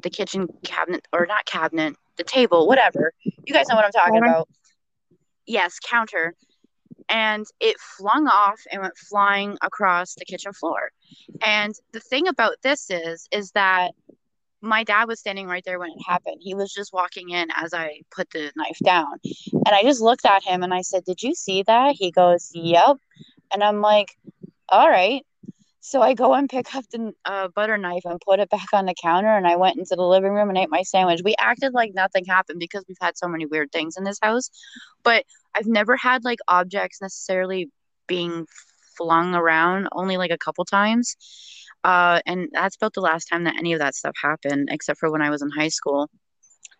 the 0.02 0.10
kitchen 0.10 0.48
cabinet, 0.64 1.06
or 1.12 1.26
not 1.26 1.46
cabinet, 1.46 1.94
the 2.20 2.30
table, 2.30 2.66
whatever. 2.66 3.12
You 3.24 3.54
guys 3.54 3.68
know 3.68 3.76
what 3.76 3.84
I'm 3.84 3.92
talking 3.92 4.14
Counter? 4.14 4.26
about. 4.26 4.48
Yes, 5.46 5.78
counter. 5.80 6.34
And 7.08 7.44
it 7.60 7.76
flung 7.80 8.28
off 8.28 8.60
and 8.70 8.82
went 8.82 8.96
flying 8.96 9.56
across 9.62 10.14
the 10.14 10.24
kitchen 10.24 10.52
floor. 10.52 10.90
And 11.42 11.74
the 11.92 12.00
thing 12.00 12.28
about 12.28 12.56
this 12.62 12.90
is, 12.90 13.26
is 13.32 13.50
that 13.52 13.92
my 14.62 14.84
dad 14.84 15.08
was 15.08 15.18
standing 15.18 15.46
right 15.46 15.62
there 15.64 15.78
when 15.78 15.90
it 15.90 16.02
happened. 16.06 16.36
He 16.40 16.54
was 16.54 16.72
just 16.72 16.92
walking 16.92 17.30
in 17.30 17.48
as 17.56 17.72
I 17.72 18.02
put 18.14 18.30
the 18.30 18.52
knife 18.56 18.78
down. 18.84 19.14
And 19.52 19.74
I 19.74 19.82
just 19.82 20.02
looked 20.02 20.26
at 20.26 20.44
him 20.44 20.62
and 20.62 20.74
I 20.74 20.82
said, 20.82 21.04
Did 21.04 21.22
you 21.22 21.34
see 21.34 21.62
that? 21.62 21.96
He 21.98 22.10
goes, 22.10 22.50
Yep. 22.54 22.98
And 23.52 23.64
I'm 23.64 23.80
like, 23.80 24.16
All 24.68 24.88
right. 24.88 25.24
So 25.80 26.02
I 26.02 26.12
go 26.14 26.34
and 26.34 26.48
pick 26.48 26.74
up 26.74 26.84
the 26.90 27.12
uh, 27.24 27.48
butter 27.48 27.78
knife 27.78 28.02
and 28.04 28.20
put 28.20 28.38
it 28.38 28.50
back 28.50 28.68
on 28.72 28.86
the 28.86 28.94
counter. 29.02 29.34
And 29.34 29.46
I 29.46 29.56
went 29.56 29.78
into 29.78 29.96
the 29.96 30.02
living 30.06 30.32
room 30.32 30.50
and 30.50 30.58
ate 30.58 30.70
my 30.70 30.82
sandwich. 30.82 31.22
We 31.24 31.34
acted 31.38 31.72
like 31.72 31.92
nothing 31.94 32.24
happened 32.26 32.60
because 32.60 32.84
we've 32.86 32.98
had 33.00 33.16
so 33.16 33.28
many 33.28 33.46
weird 33.46 33.72
things 33.72 33.96
in 33.96 34.04
this 34.04 34.18
house. 34.20 34.50
But 35.02 35.24
I've 35.54 35.66
never 35.66 35.96
had 35.96 36.24
like 36.24 36.38
objects 36.46 37.00
necessarily 37.00 37.70
being 38.06 38.46
flung 38.96 39.34
around 39.34 39.88
only 39.92 40.18
like 40.18 40.30
a 40.30 40.38
couple 40.38 40.64
times. 40.66 41.16
Uh, 41.82 42.20
and 42.26 42.48
that's 42.52 42.76
about 42.76 42.92
the 42.92 43.00
last 43.00 43.24
time 43.26 43.44
that 43.44 43.56
any 43.56 43.72
of 43.72 43.78
that 43.78 43.94
stuff 43.94 44.14
happened, 44.22 44.68
except 44.70 45.00
for 45.00 45.10
when 45.10 45.22
I 45.22 45.30
was 45.30 45.40
in 45.40 45.50
high 45.50 45.68
school. 45.68 46.10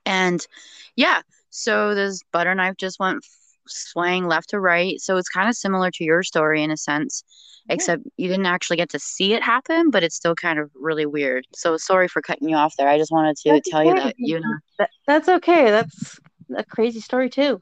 And 0.05 0.47
yeah, 0.95 1.23
so 1.49 1.95
this 1.95 2.23
butter 2.33 2.55
knife 2.55 2.77
just 2.77 3.01
went 3.01 3.25
swaying 3.69 4.27
left 4.27 4.51
to 4.51 4.61
right. 4.61 5.01
So 5.01 5.17
it's 5.17 5.29
kind 5.29 5.49
of 5.49 5.55
similar 5.55 5.91
to 5.93 6.05
your 6.05 6.23
story 6.23 6.63
in 6.63 6.71
a 6.71 6.77
sense, 6.77 7.25
yeah. 7.69 7.75
except 7.75 8.03
you 8.17 8.29
didn't 8.29 8.47
actually 8.47 8.77
get 8.77 8.91
to 8.91 8.99
see 8.99 9.35
it 9.35 9.43
happen, 9.43 9.91
but 9.91 10.03
it's 10.03 10.17
still 10.17 10.35
kind 10.35 10.59
of 10.59 10.71
really 10.75 11.07
weird. 11.07 11.47
So 11.55 11.77
sorry 11.77 12.09
for 12.09 12.23
cutting 12.23 12.49
you 12.49 12.57
off 12.57 12.75
there. 12.77 12.89
I 12.89 12.99
just 12.99 13.13
wanted 13.13 13.37
to 13.39 13.53
that's 13.53 13.71
tell 13.71 13.81
okay. 13.81 13.89
you 13.89 13.95
that 13.95 14.15
you 14.19 14.41
know 14.41 14.59
that, 14.79 14.91
that's 15.07 15.29
okay. 15.29 15.71
That's 15.71 16.19
a 16.57 16.65
crazy 16.65 17.01
story 17.01 17.31
too. 17.31 17.61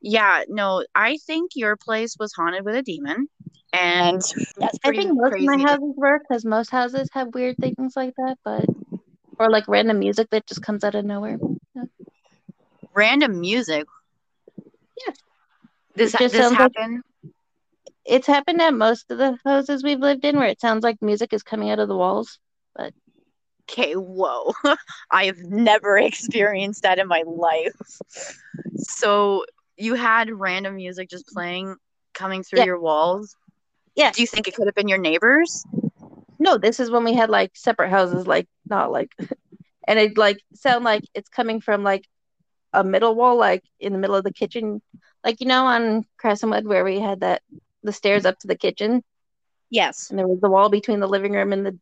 yeah, 0.00 0.44
no, 0.48 0.84
I 0.94 1.18
think 1.18 1.52
your 1.54 1.76
place 1.76 2.16
was 2.18 2.32
haunted 2.32 2.64
with 2.64 2.74
a 2.74 2.82
demon. 2.82 3.28
And 3.72 4.22
that's 4.56 4.78
I 4.84 4.90
think 4.92 5.14
most 5.14 5.32
crazy. 5.32 5.48
of 5.48 5.58
my 5.58 5.62
houses 5.62 5.94
were 5.96 6.20
because 6.20 6.44
most 6.44 6.70
houses 6.70 7.08
have 7.12 7.34
weird 7.34 7.56
things 7.56 7.94
like 7.96 8.14
that, 8.18 8.36
but 8.44 8.64
or 9.38 9.50
like 9.50 9.66
random 9.66 9.98
music 9.98 10.30
that 10.30 10.46
just 10.46 10.62
comes 10.62 10.84
out 10.84 10.94
of 10.94 11.04
nowhere. 11.04 11.38
Yeah. 11.74 11.82
Random 12.94 13.40
music. 13.40 13.86
Yeah. 15.06 15.14
This, 15.94 16.12
this 16.12 16.32
happen? 16.32 17.02
Like, 17.22 17.32
it's 18.04 18.26
happened 18.26 18.60
at 18.60 18.74
most 18.74 19.10
of 19.10 19.18
the 19.18 19.38
houses 19.44 19.82
we've 19.82 20.00
lived 20.00 20.24
in 20.24 20.36
where 20.36 20.48
it 20.48 20.60
sounds 20.60 20.82
like 20.82 21.00
music 21.00 21.32
is 21.32 21.42
coming 21.42 21.70
out 21.70 21.78
of 21.78 21.88
the 21.88 21.96
walls. 21.96 22.38
But 22.74 22.92
okay, 23.70 23.94
whoa. 23.94 24.52
I 25.10 25.26
have 25.26 25.38
never 25.38 25.96
experienced 25.98 26.82
that 26.82 26.98
in 26.98 27.08
my 27.08 27.22
life. 27.26 27.72
So 28.76 29.44
you 29.76 29.94
had 29.94 30.30
random 30.30 30.76
music 30.76 31.08
just 31.08 31.26
playing 31.28 31.76
coming 32.12 32.42
through 32.42 32.60
yeah. 32.60 32.66
your 32.66 32.80
walls? 32.80 33.36
Yeah. 33.94 34.12
Do 34.12 34.20
you 34.22 34.26
think 34.26 34.48
it 34.48 34.54
could 34.54 34.66
have 34.66 34.74
been 34.74 34.88
your 34.88 34.98
neighbors? 34.98 35.64
No, 36.38 36.58
this 36.58 36.80
is 36.80 36.90
when 36.90 37.04
we 37.04 37.14
had 37.14 37.30
like 37.30 37.52
separate 37.54 37.90
houses, 37.90 38.26
like 38.26 38.48
not 38.68 38.90
like 38.90 39.12
and 39.86 39.98
it 39.98 40.18
like 40.18 40.38
sound 40.54 40.84
like 40.84 41.04
it's 41.14 41.28
coming 41.28 41.60
from 41.60 41.82
like 41.82 42.06
a 42.74 42.84
middle 42.84 43.14
wall, 43.14 43.36
like 43.36 43.64
in 43.80 43.92
the 43.92 43.98
middle 43.98 44.16
of 44.16 44.24
the 44.24 44.32
kitchen, 44.32 44.82
like 45.24 45.40
you 45.40 45.46
know 45.46 45.64
on 45.66 46.04
Crescentwood 46.18 46.66
where 46.66 46.84
we 46.84 47.00
had 47.00 47.20
that 47.20 47.42
the 47.82 47.92
stairs 47.92 48.24
up 48.24 48.38
to 48.40 48.46
the 48.46 48.56
kitchen. 48.56 49.02
Yes. 49.70 50.10
And 50.10 50.18
there 50.18 50.28
was 50.28 50.40
the 50.40 50.50
wall 50.50 50.68
between 50.68 51.00
the 51.00 51.08
living 51.08 51.32
room 51.32 51.52
and 51.52 51.64
the 51.64 51.78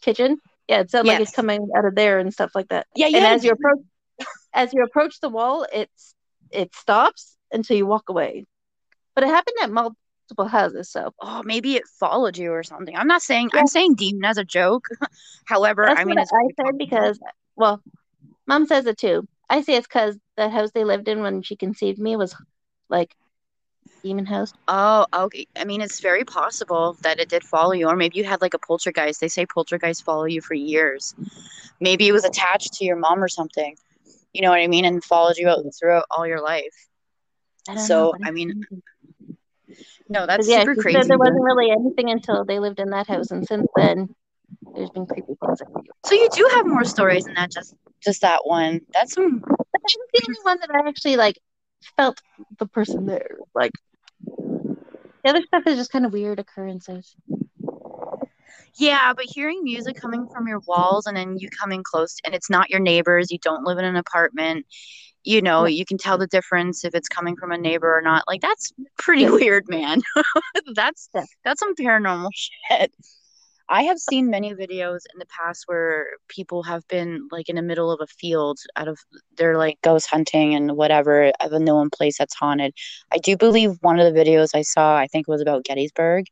kitchen. 0.00 0.38
Yeah, 0.68 0.80
it 0.80 0.90
sounded 0.90 1.10
yes. 1.10 1.18
like 1.18 1.28
it's 1.28 1.36
coming 1.36 1.68
out 1.76 1.84
of 1.84 1.94
there 1.94 2.18
and 2.18 2.32
stuff 2.32 2.52
like 2.54 2.68
that. 2.68 2.86
Yeah, 2.94 3.06
yeah. 3.06 3.18
And 3.18 3.26
as 3.26 3.44
you 3.44 3.52
approach, 3.52 3.78
as 4.52 4.74
you 4.74 4.82
approach 4.82 5.20
the 5.20 5.28
wall, 5.28 5.66
it's 5.72 6.14
it 6.50 6.74
stops 6.74 7.36
until 7.52 7.76
you 7.76 7.86
walk 7.86 8.08
away. 8.08 8.46
But 9.14 9.24
it 9.24 9.28
happened 9.28 9.56
at 9.62 9.70
multiple 9.70 10.46
houses, 10.46 10.90
so 10.90 11.12
oh, 11.20 11.42
maybe 11.44 11.76
it 11.76 11.84
followed 11.98 12.36
you 12.36 12.52
or 12.52 12.62
something. 12.62 12.94
I'm 12.94 13.08
not 13.08 13.22
saying 13.22 13.50
yeah. 13.54 13.60
I'm 13.60 13.66
saying 13.66 13.94
demon 13.94 14.24
as 14.24 14.36
a 14.36 14.44
joke. 14.44 14.88
However, 15.44 15.86
That's 15.86 16.00
I 16.00 16.04
mean, 16.04 16.18
I 16.18 16.24
said 16.24 16.78
because 16.78 17.18
well, 17.56 17.82
mom 18.46 18.66
says 18.66 18.86
it 18.86 18.98
too. 18.98 19.26
I 19.50 19.62
say 19.62 19.76
it's 19.76 19.86
because 19.86 20.18
the 20.36 20.48
house 20.48 20.70
they 20.72 20.84
lived 20.84 21.08
in 21.08 21.22
when 21.22 21.42
she 21.42 21.56
conceived 21.56 21.98
me 21.98 22.16
was 22.16 22.34
like 22.88 23.14
demon 24.02 24.26
house. 24.26 24.52
Oh, 24.68 25.06
okay. 25.12 25.46
I 25.56 25.64
mean, 25.64 25.80
it's 25.80 26.00
very 26.00 26.24
possible 26.24 26.96
that 27.02 27.18
it 27.20 27.28
did 27.28 27.44
follow 27.44 27.72
you, 27.72 27.88
or 27.88 27.96
maybe 27.96 28.18
you 28.18 28.24
had 28.24 28.40
like 28.40 28.54
a 28.54 28.58
poltergeist. 28.58 29.20
They 29.20 29.28
say 29.28 29.46
poltergeists 29.46 30.02
follow 30.02 30.24
you 30.24 30.40
for 30.40 30.54
years. 30.54 31.14
Maybe 31.80 32.08
it 32.08 32.12
was 32.12 32.24
attached 32.24 32.74
to 32.74 32.84
your 32.84 32.96
mom 32.96 33.22
or 33.22 33.28
something. 33.28 33.76
You 34.32 34.42
know 34.42 34.50
what 34.50 34.60
I 34.60 34.66
mean, 34.66 34.84
and 34.84 35.02
followed 35.02 35.36
you 35.36 35.48
out 35.48 35.64
throughout 35.78 36.04
all 36.10 36.26
your 36.26 36.42
life. 36.42 36.88
I 37.68 37.76
so, 37.76 38.14
I 38.24 38.30
mean, 38.30 38.64
no, 40.08 40.26
that's 40.26 40.48
yeah, 40.48 40.60
super 40.60 40.74
crazy. 40.74 41.08
there 41.08 41.18
wasn't 41.18 41.42
really 41.42 41.70
anything 41.70 42.10
until 42.10 42.44
they 42.44 42.58
lived 42.58 42.80
in 42.80 42.90
that 42.90 43.06
house, 43.06 43.30
and 43.30 43.46
since 43.46 43.66
then, 43.76 44.14
there's 44.74 44.90
been 44.90 45.06
creepy 45.06 45.34
things. 45.44 45.60
So 46.06 46.14
you 46.14 46.28
do 46.32 46.48
have 46.54 46.66
more 46.66 46.84
stories 46.84 47.24
than 47.24 47.34
that, 47.34 47.50
just 47.50 47.74
just 48.02 48.20
that 48.22 48.40
one. 48.44 48.80
That's 48.92 49.14
some. 49.14 49.42
That's 49.42 49.96
the 50.12 50.22
only 50.28 50.40
one 50.42 50.58
that 50.60 50.70
I 50.74 50.88
actually 50.88 51.16
like 51.16 51.38
felt 51.96 52.20
the 52.58 52.66
person 52.66 53.06
there. 53.06 53.36
Like 53.54 53.72
the 55.24 55.30
other 55.30 55.42
stuff 55.42 55.66
is 55.66 55.76
just 55.76 55.90
kind 55.90 56.06
of 56.06 56.12
weird 56.12 56.38
occurrences. 56.38 57.14
Yeah, 58.76 59.12
but 59.14 59.24
hearing 59.26 59.64
music 59.64 60.00
coming 60.00 60.28
from 60.32 60.46
your 60.46 60.60
walls 60.66 61.06
and 61.06 61.16
then 61.16 61.36
you 61.38 61.48
coming 61.50 61.82
close, 61.82 62.16
and 62.24 62.34
it's 62.34 62.48
not 62.48 62.70
your 62.70 62.80
neighbors. 62.80 63.30
You 63.30 63.38
don't 63.38 63.64
live 63.64 63.78
in 63.78 63.84
an 63.84 63.96
apartment. 63.96 64.66
You 65.24 65.42
know, 65.42 65.66
you 65.66 65.84
can 65.84 65.98
tell 65.98 66.16
the 66.16 66.28
difference 66.28 66.84
if 66.84 66.94
it's 66.94 67.08
coming 67.08 67.36
from 67.36 67.50
a 67.50 67.58
neighbor 67.58 67.96
or 67.96 68.00
not. 68.00 68.24
Like 68.28 68.40
that's 68.40 68.72
pretty 68.96 69.26
weird, 69.30 69.68
man. 69.68 70.00
that's 70.74 71.08
that's 71.44 71.60
some 71.60 71.74
paranormal 71.74 72.30
shit. 72.32 72.92
I 73.70 73.82
have 73.84 73.98
seen 73.98 74.30
many 74.30 74.54
videos 74.54 75.00
in 75.12 75.18
the 75.18 75.26
past 75.26 75.64
where 75.66 76.06
people 76.28 76.62
have 76.62 76.86
been 76.88 77.28
like 77.30 77.48
in 77.48 77.56
the 77.56 77.62
middle 77.62 77.90
of 77.90 78.00
a 78.00 78.06
field 78.06 78.58
out 78.76 78.88
of 78.88 78.98
they're 79.36 79.58
like 79.58 79.78
ghost 79.82 80.06
hunting 80.08 80.54
and 80.54 80.76
whatever 80.76 81.32
of 81.40 81.52
a 81.52 81.58
known 81.60 81.90
place 81.90 82.18
that's 82.18 82.34
haunted. 82.34 82.74
I 83.12 83.18
do 83.18 83.36
believe 83.36 83.76
one 83.82 83.98
of 83.98 84.12
the 84.12 84.18
videos 84.18 84.50
I 84.54 84.62
saw, 84.62 84.96
I 84.96 85.06
think 85.06 85.28
it 85.28 85.30
was 85.30 85.42
about 85.42 85.64
Gettysburg, 85.64 86.26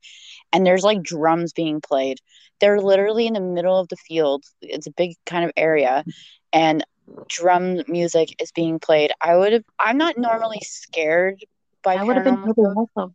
and 0.53 0.67
there's 0.67 0.85
like 0.85 1.03
drums 1.03 1.53
being 1.53 1.81
played. 1.81 2.19
They're 2.61 2.81
literally 2.81 3.27
in 3.27 3.35
the 3.35 3.41
middle 3.41 3.79
of 3.79 3.89
the 3.89 3.97
field. 3.97 4.45
It's 4.63 4.87
a 4.87 4.93
big 4.93 5.15
kind 5.27 5.45
of 5.45 5.53
area 5.57 6.05
and 6.53 6.85
drum 7.29 7.83
music 7.87 8.35
is 8.41 8.51
being 8.53 8.79
played. 8.79 9.13
I 9.23 9.37
would 9.37 9.53
have 9.53 9.65
I'm 9.79 9.99
not 9.99 10.17
normally 10.17 10.61
scared 10.63 11.45
by 11.83 11.97
That 11.97 12.07
would 12.07 12.17
have 12.17 12.25
been 12.25 12.35
awesome. 12.35 13.15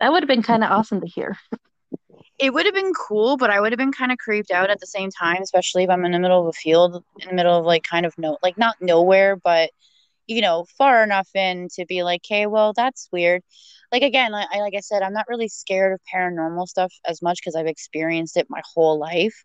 That 0.00 0.12
would 0.12 0.22
have 0.22 0.28
been 0.28 0.42
kind 0.42 0.64
of 0.64 0.70
awesome 0.70 1.00
to 1.00 1.06
hear 1.06 1.36
it 2.38 2.52
would 2.52 2.66
have 2.66 2.74
been 2.74 2.92
cool, 2.92 3.36
but 3.36 3.50
I 3.50 3.60
would 3.60 3.72
have 3.72 3.78
been 3.78 3.92
kind 3.92 4.12
of 4.12 4.18
creeped 4.18 4.50
out 4.50 4.70
at 4.70 4.80
the 4.80 4.86
same 4.86 5.10
time, 5.10 5.42
especially 5.42 5.84
if 5.84 5.90
I'm 5.90 6.04
in 6.04 6.12
the 6.12 6.18
middle 6.18 6.40
of 6.40 6.48
a 6.48 6.52
field, 6.52 7.02
in 7.20 7.28
the 7.28 7.34
middle 7.34 7.58
of 7.58 7.64
like 7.64 7.82
kind 7.82 8.04
of 8.04 8.16
no, 8.18 8.36
like 8.42 8.58
not 8.58 8.76
nowhere, 8.80 9.36
but 9.36 9.70
you 10.26 10.40
know, 10.40 10.66
far 10.76 11.02
enough 11.02 11.28
in 11.34 11.68
to 11.74 11.86
be 11.86 12.02
like, 12.02 12.22
hey, 12.28 12.46
well, 12.46 12.72
that's 12.72 13.08
weird. 13.12 13.42
Like 13.92 14.02
again, 14.02 14.34
I, 14.34 14.46
I 14.52 14.58
like 14.58 14.74
I 14.76 14.80
said, 14.80 15.02
I'm 15.02 15.12
not 15.12 15.28
really 15.28 15.48
scared 15.48 15.92
of 15.92 16.00
paranormal 16.12 16.66
stuff 16.66 16.92
as 17.06 17.22
much 17.22 17.38
because 17.40 17.56
I've 17.56 17.66
experienced 17.66 18.36
it 18.36 18.48
my 18.50 18.60
whole 18.74 18.98
life. 18.98 19.44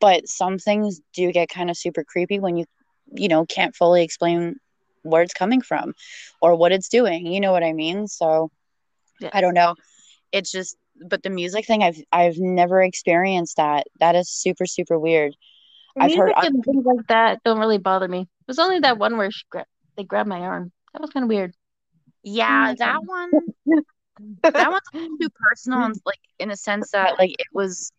But 0.00 0.28
some 0.28 0.58
things 0.58 1.00
do 1.14 1.32
get 1.32 1.48
kind 1.48 1.70
of 1.70 1.76
super 1.76 2.04
creepy 2.04 2.38
when 2.38 2.56
you, 2.56 2.66
you 3.12 3.28
know, 3.28 3.46
can't 3.46 3.74
fully 3.74 4.02
explain 4.02 4.56
where 5.02 5.22
it's 5.22 5.32
coming 5.32 5.62
from 5.62 5.94
or 6.42 6.54
what 6.56 6.72
it's 6.72 6.88
doing. 6.88 7.26
You 7.26 7.40
know 7.40 7.52
what 7.52 7.62
I 7.62 7.72
mean? 7.72 8.08
So 8.08 8.50
yeah. 9.20 9.30
I 9.32 9.40
don't 9.40 9.54
know. 9.54 9.76
It's 10.32 10.50
just 10.50 10.76
but 11.04 11.22
the 11.22 11.30
music 11.30 11.66
thing 11.66 11.82
I've 11.82 12.00
I've 12.12 12.38
never 12.38 12.82
experienced 12.82 13.56
that. 13.56 13.86
That 14.00 14.14
is 14.14 14.30
super 14.30 14.66
super 14.66 14.98
weird. 14.98 15.34
I've 15.98 16.14
heard 16.14 16.32
and 16.36 16.64
things 16.64 16.84
like 16.84 17.06
that 17.08 17.42
don't 17.44 17.58
really 17.58 17.78
bother 17.78 18.08
me. 18.08 18.20
It 18.20 18.48
was 18.48 18.58
only 18.58 18.80
that 18.80 18.98
one 18.98 19.16
where 19.16 19.30
she 19.30 19.44
gra- 19.50 19.66
they 19.96 20.04
grabbed 20.04 20.28
my 20.28 20.40
arm. 20.40 20.72
That 20.92 21.00
was 21.00 21.10
kind 21.10 21.24
of 21.24 21.28
weird. 21.28 21.54
Yeah, 22.22 22.72
oh 22.72 22.74
that 22.78 23.00
one. 23.04 23.30
that 24.42 24.70
one's 24.70 25.18
too 25.20 25.28
personal, 25.30 25.82
and 25.84 25.94
like 26.04 26.18
in 26.38 26.50
a 26.50 26.56
sense 26.56 26.90
that 26.90 27.18
like 27.18 27.32
it 27.32 27.46
was 27.52 27.92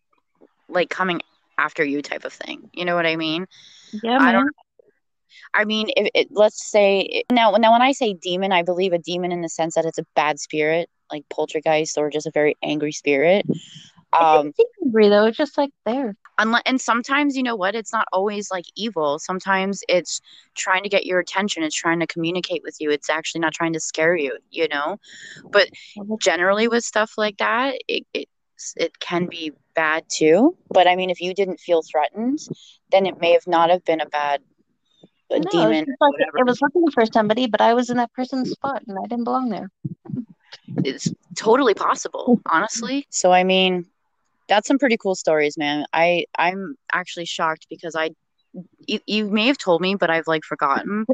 like 0.68 0.90
coming 0.90 1.20
after 1.58 1.84
you 1.84 2.02
type 2.02 2.24
of 2.24 2.32
thing. 2.32 2.70
You 2.72 2.84
know 2.84 2.94
what 2.94 3.06
I 3.06 3.16
mean? 3.16 3.46
Yeah, 4.02 4.18
man. 4.18 4.28
I 4.28 4.32
don't. 4.32 4.50
I 5.54 5.64
mean, 5.64 5.88
if 5.96 6.08
it, 6.14 6.28
let's 6.30 6.70
say 6.70 7.24
now, 7.30 7.52
now 7.52 7.72
when 7.72 7.82
I 7.82 7.92
say 7.92 8.14
demon, 8.14 8.52
I 8.52 8.62
believe 8.62 8.92
a 8.92 8.98
demon 8.98 9.32
in 9.32 9.40
the 9.40 9.48
sense 9.48 9.74
that 9.74 9.84
it's 9.84 9.98
a 9.98 10.04
bad 10.14 10.38
spirit 10.38 10.88
like 11.10 11.28
poltergeist 11.28 11.98
or 11.98 12.10
just 12.10 12.26
a 12.26 12.30
very 12.32 12.56
angry 12.62 12.92
spirit. 12.92 13.46
Um, 14.18 14.52
it's 14.58 14.70
angry 14.84 15.08
though, 15.08 15.26
it's 15.26 15.36
just 15.36 15.58
like 15.58 15.70
there. 15.84 16.16
Unless, 16.38 16.62
and 16.66 16.80
sometimes 16.80 17.36
you 17.36 17.42
know 17.42 17.56
what, 17.56 17.74
it's 17.74 17.92
not 17.92 18.06
always 18.12 18.50
like 18.50 18.64
evil. 18.76 19.18
Sometimes 19.18 19.82
it's 19.88 20.20
trying 20.54 20.84
to 20.84 20.88
get 20.88 21.04
your 21.04 21.18
attention. 21.18 21.62
It's 21.62 21.74
trying 21.74 22.00
to 22.00 22.06
communicate 22.06 22.62
with 22.62 22.76
you. 22.80 22.90
It's 22.90 23.10
actually 23.10 23.40
not 23.40 23.52
trying 23.52 23.72
to 23.72 23.80
scare 23.80 24.16
you. 24.16 24.38
You 24.50 24.68
know, 24.68 24.98
but 25.50 25.68
generally 26.20 26.68
with 26.68 26.84
stuff 26.84 27.12
like 27.18 27.38
that, 27.38 27.76
it, 27.88 28.06
it 28.14 28.28
it 28.76 28.98
can 29.00 29.26
be 29.26 29.52
bad 29.74 30.04
too. 30.08 30.56
But 30.70 30.86
I 30.86 30.96
mean, 30.96 31.10
if 31.10 31.20
you 31.20 31.34
didn't 31.34 31.60
feel 31.60 31.82
threatened, 31.82 32.38
then 32.90 33.04
it 33.06 33.20
may 33.20 33.32
have 33.32 33.46
not 33.46 33.70
have 33.70 33.84
been 33.84 34.00
a 34.00 34.06
bad 34.06 34.40
a 35.30 35.40
no, 35.40 35.50
demon. 35.50 35.86
Like 36.00 36.14
it 36.20 36.46
was 36.46 36.62
looking 36.62 36.90
for 36.92 37.04
somebody, 37.12 37.46
but 37.46 37.60
I 37.60 37.74
was 37.74 37.90
in 37.90 37.96
that 37.98 38.12
person's 38.12 38.50
spot 38.50 38.82
and 38.86 38.96
I 38.96 39.06
didn't 39.08 39.24
belong 39.24 39.50
there 39.50 39.70
it's 40.84 41.12
totally 41.36 41.74
possible, 41.74 42.40
honestly. 42.50 43.06
So 43.10 43.32
I 43.32 43.44
mean, 43.44 43.86
that's 44.48 44.68
some 44.68 44.78
pretty 44.78 44.96
cool 44.96 45.14
stories, 45.14 45.56
man. 45.56 45.84
I 45.92 46.26
I'm 46.38 46.76
actually 46.92 47.26
shocked 47.26 47.66
because 47.68 47.94
I 47.94 48.10
you, 48.86 49.00
you 49.06 49.30
may 49.30 49.46
have 49.46 49.58
told 49.58 49.80
me, 49.80 49.94
but 49.94 50.10
I've 50.10 50.26
like 50.26 50.44
forgotten. 50.44 51.06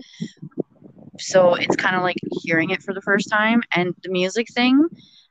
So 1.19 1.55
it's 1.55 1.77
kind 1.77 1.97
of 1.97 2.03
like 2.03 2.17
hearing 2.43 2.71
it 2.71 2.83
for 2.83 2.93
the 2.93 3.03
first 3.03 3.31
time, 3.31 3.63
and 3.73 3.95
the 4.03 4.11
music 4.11 4.49
thing. 4.53 4.87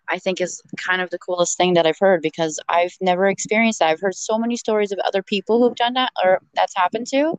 I 0.10 0.20
think 0.20 0.42
is 0.42 0.62
kind 0.78 1.02
of 1.02 1.10
the 1.12 1.18
coolest 1.18 1.56
thing 1.56 1.76
that 1.76 1.88
I've 1.88 1.98
heard 1.98 2.22
because 2.22 2.60
I've 2.68 2.94
never 3.00 3.28
experienced 3.28 3.80
that. 3.80 3.88
I've 3.88 4.02
heard 4.02 4.16
so 4.16 4.38
many 4.38 4.58
stories 4.58 4.92
of 4.92 5.00
other 5.00 5.24
people 5.24 5.62
who've 5.62 5.76
done 5.78 5.94
that 5.94 6.12
or 6.22 6.42
that's 6.56 6.76
happened 6.76 7.08
to, 7.12 7.38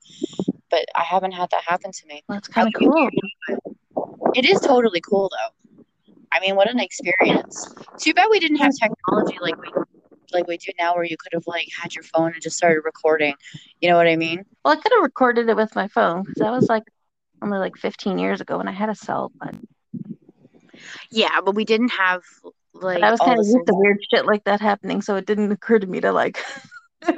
but 0.70 0.86
I 0.96 1.02
haven't 1.02 1.32
had 1.32 1.50
that 1.50 1.62
happen 1.62 1.92
to 1.92 2.06
me. 2.06 2.24
That's 2.26 2.48
kind 2.48 2.68
of 2.68 2.72
cool. 2.74 3.10
It 4.34 4.46
is 4.46 4.60
totally 4.60 5.02
cool 5.02 5.30
though. 5.30 5.63
I 6.34 6.40
mean, 6.40 6.56
what 6.56 6.68
an 6.68 6.80
experience. 6.80 7.72
Too 7.98 8.12
bad 8.12 8.26
we 8.30 8.40
didn't 8.40 8.56
have 8.58 8.72
technology 8.74 9.38
like 9.40 9.56
we 9.60 9.70
like 10.32 10.48
we 10.48 10.56
do 10.56 10.72
now 10.78 10.94
where 10.94 11.04
you 11.04 11.16
could 11.16 11.32
have 11.32 11.46
like 11.46 11.68
had 11.80 11.94
your 11.94 12.02
phone 12.02 12.32
and 12.32 12.42
just 12.42 12.56
started 12.56 12.80
recording. 12.84 13.34
You 13.80 13.88
know 13.88 13.96
what 13.96 14.08
I 14.08 14.16
mean? 14.16 14.44
Well, 14.64 14.74
I 14.74 14.80
could 14.80 14.92
have 14.92 15.02
recorded 15.02 15.48
it 15.48 15.56
with 15.56 15.74
my 15.76 15.86
phone 15.88 16.22
because 16.22 16.40
that 16.40 16.50
was 16.50 16.68
like 16.68 16.82
only 17.40 17.58
like 17.58 17.76
15 17.76 18.18
years 18.18 18.40
ago 18.40 18.58
when 18.58 18.68
I 18.68 18.72
had 18.72 18.88
a 18.88 18.94
cell. 18.94 19.30
But 19.38 19.54
Yeah, 21.10 21.40
but 21.40 21.54
we 21.54 21.64
didn't 21.64 21.90
have 21.90 22.22
like 22.72 23.00
but 23.00 23.04
I 23.04 23.10
was 23.12 23.20
kind 23.20 23.38
of 23.38 23.44
the 23.44 23.52
used 23.52 23.66
to 23.66 23.74
weird 23.74 23.98
shit 24.12 24.26
like 24.26 24.44
that 24.44 24.60
happening, 24.60 25.02
so 25.02 25.14
it 25.14 25.26
didn't 25.26 25.52
occur 25.52 25.78
to 25.78 25.86
me 25.86 26.00
to 26.00 26.12
like. 26.12 26.42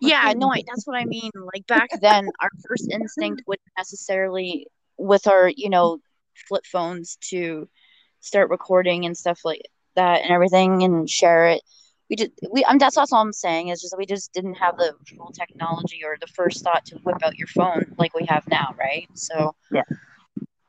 Yeah, 0.00 0.32
no, 0.36 0.52
I, 0.52 0.62
that's 0.66 0.86
what 0.86 0.96
I 0.96 1.04
mean. 1.04 1.30
Like 1.34 1.66
back 1.66 1.88
then, 2.00 2.28
our 2.40 2.50
first 2.68 2.90
instinct 2.90 3.42
wouldn't 3.46 3.68
necessarily 3.78 4.66
with 4.98 5.26
our, 5.26 5.48
you 5.48 5.70
know, 5.70 5.98
flip 6.48 6.64
phones 6.66 7.16
to 7.30 7.68
start 8.20 8.50
recording 8.50 9.04
and 9.04 9.16
stuff 9.16 9.40
like 9.44 9.62
that 9.94 10.22
and 10.22 10.30
everything 10.30 10.82
and 10.82 11.08
share 11.08 11.48
it. 11.48 11.62
We 12.08 12.16
just 12.16 12.30
we 12.52 12.64
I'm 12.64 12.78
that's 12.78 12.96
all 12.96 13.08
I'm 13.12 13.32
saying 13.32 13.68
is 13.68 13.80
just 13.80 13.96
we 13.98 14.06
just 14.06 14.32
didn't 14.32 14.54
have 14.54 14.76
the 14.76 14.94
full 15.16 15.32
technology 15.32 16.02
or 16.04 16.16
the 16.20 16.28
first 16.28 16.62
thought 16.62 16.84
to 16.86 16.96
whip 16.98 17.22
out 17.24 17.36
your 17.36 17.48
phone 17.48 17.94
like 17.98 18.14
we 18.14 18.24
have 18.26 18.44
now, 18.48 18.74
right? 18.78 19.08
So 19.14 19.54
Yeah. 19.72 19.82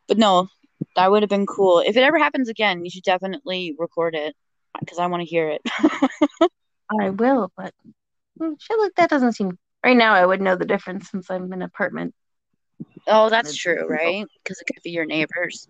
But 0.07 0.17
no, 0.17 0.47
that 0.95 1.11
would 1.11 1.23
have 1.23 1.29
been 1.29 1.45
cool. 1.45 1.79
If 1.79 1.97
it 1.97 2.03
ever 2.03 2.17
happens 2.17 2.49
again, 2.49 2.83
you 2.83 2.89
should 2.89 3.03
definitely 3.03 3.75
record 3.77 4.15
it 4.15 4.35
because 4.79 4.99
I 4.99 5.07
want 5.07 5.21
to 5.21 5.29
hear 5.29 5.49
it. 5.49 5.61
I 7.01 7.09
will, 7.09 7.51
but 7.57 7.73
mm, 8.39 8.55
shit 8.59 8.79
like 8.79 8.95
that 8.95 9.09
doesn't 9.09 9.33
seem. 9.33 9.57
Right 9.83 9.97
now, 9.97 10.13
I 10.13 10.25
would 10.25 10.41
know 10.41 10.55
the 10.55 10.65
difference 10.65 11.11
since 11.11 11.29
I'm 11.29 11.45
in 11.45 11.53
an 11.53 11.61
apartment. 11.61 12.13
Oh, 13.07 13.29
that's 13.29 13.55
true, 13.55 13.87
right? 13.87 14.25
Because 14.43 14.59
it 14.59 14.65
could 14.65 14.83
be 14.83 14.91
your 14.91 15.05
neighbors. 15.05 15.67